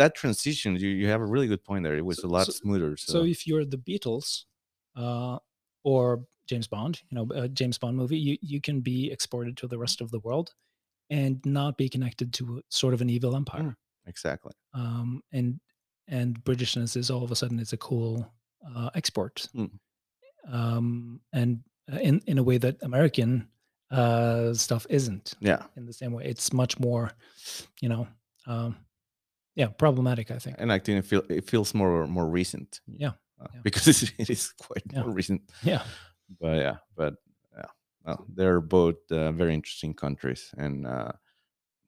that 0.00 0.12
transition. 0.22 0.70
You 0.84 0.90
you 1.00 1.06
have 1.14 1.22
a 1.26 1.30
really 1.34 1.48
good 1.52 1.64
point 1.68 1.82
there. 1.84 1.96
It 2.02 2.06
was 2.10 2.18
So- 2.20 2.28
a 2.28 2.30
lot 2.36 2.46
so- 2.46 2.52
smoother. 2.60 2.90
So 2.96 3.12
So, 3.14 3.18
if 3.34 3.38
you're 3.46 3.66
the 3.74 3.82
Beatles, 3.88 4.28
uh, 5.02 5.36
or 5.92 6.04
James 6.50 6.68
Bond, 6.74 6.94
you 7.08 7.14
know, 7.16 7.26
a 7.42 7.48
James 7.60 7.78
Bond 7.82 7.96
movie, 7.96 8.18
you 8.28 8.34
you 8.52 8.60
can 8.68 8.78
be 8.92 8.98
exported 9.16 9.54
to 9.60 9.66
the 9.72 9.78
rest 9.84 9.98
of 10.04 10.08
the 10.14 10.20
world, 10.26 10.48
and 11.10 11.40
not 11.44 11.76
be 11.76 11.88
connected 11.88 12.32
to 12.34 12.62
sort 12.68 12.94
of 12.94 13.00
an 13.00 13.10
evil 13.10 13.36
empire. 13.36 13.62
Mm. 13.62 13.76
exactly. 14.06 14.52
Um, 14.74 15.22
and 15.32 15.60
and 16.08 16.42
Britishness 16.44 16.96
is 16.96 17.10
all 17.10 17.24
of 17.24 17.30
a 17.32 17.36
sudden 17.36 17.58
it's 17.58 17.72
a 17.72 17.78
cool 17.78 18.30
uh, 18.76 18.90
export. 18.94 19.46
Mm. 19.54 19.70
Um, 20.50 21.20
and 21.32 21.60
uh, 21.92 21.98
in 21.98 22.20
in 22.26 22.38
a 22.38 22.42
way 22.42 22.58
that 22.58 22.76
American 22.82 23.48
uh, 23.90 24.52
stuff 24.54 24.86
isn't 24.90 25.34
Yeah, 25.40 25.62
in 25.76 25.86
the 25.86 25.92
same 25.92 26.12
way. 26.12 26.24
It's 26.24 26.52
much 26.52 26.78
more, 26.80 27.12
you 27.80 27.88
know, 27.88 28.06
um, 28.46 28.76
yeah, 29.54 29.68
problematic. 29.68 30.30
I 30.30 30.38
think. 30.38 30.56
and 30.58 30.72
I 30.72 30.78
think 30.78 30.98
it 30.98 31.06
feel 31.08 31.22
it 31.28 31.48
feels 31.48 31.74
more 31.74 32.06
more 32.06 32.26
recent 32.26 32.80
Yeah, 32.86 33.12
uh, 33.40 33.46
Yeah. 33.54 33.60
because 33.62 33.86
it's, 34.18 34.52
quite 34.52 34.82
Yeah. 34.92 35.02
more 35.02 35.12
recent. 35.14 35.42
yeah, 35.62 35.82
But 36.40 36.56
yeah, 36.58 36.76
but 36.96 37.14
well, 38.04 38.26
they're 38.34 38.60
both 38.60 38.96
uh, 39.10 39.32
very 39.32 39.54
interesting 39.54 39.94
countries, 39.94 40.50
and 40.56 40.86
uh, 40.86 41.12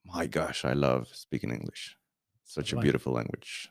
my 0.05 0.25
gosh, 0.27 0.65
I 0.65 0.73
love 0.73 1.07
speaking 1.13 1.51
English. 1.51 1.95
Such 2.43 2.73
a 2.73 2.77
beautiful 2.77 3.13
language. 3.13 3.69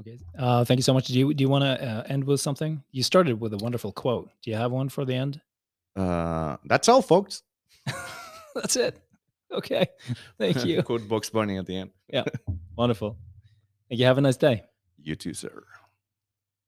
okay. 0.00 0.18
Uh, 0.38 0.64
thank 0.64 0.78
you 0.78 0.82
so 0.82 0.94
much. 0.94 1.06
Do 1.08 1.18
you 1.18 1.34
do 1.34 1.42
you 1.44 1.48
want 1.50 1.64
to 1.64 1.82
uh, 1.86 2.02
end 2.08 2.24
with 2.24 2.40
something? 2.40 2.82
You 2.92 3.02
started 3.02 3.38
with 3.40 3.52
a 3.52 3.58
wonderful 3.58 3.92
quote. 3.92 4.30
Do 4.42 4.50
you 4.50 4.56
have 4.56 4.72
one 4.72 4.88
for 4.88 5.04
the 5.04 5.14
end? 5.14 5.40
Uh, 5.94 6.56
that's 6.64 6.88
all, 6.88 7.02
folks. 7.02 7.42
That's 8.54 8.76
it. 8.76 8.98
Okay. 9.52 9.86
Thank 10.38 10.64
you. 10.66 10.82
Quote 10.82 11.06
Bugs 11.08 11.30
Bunny 11.30 11.58
at 11.58 11.66
the 11.66 11.76
end. 11.76 11.90
Yeah. 12.08 12.24
Wonderful. 12.76 13.16
Thank 13.88 14.00
you. 14.00 14.06
Have 14.06 14.18
a 14.18 14.20
nice 14.20 14.36
day. 14.36 14.64
You 15.02 15.14
too, 15.16 15.34
sir. 15.34 15.64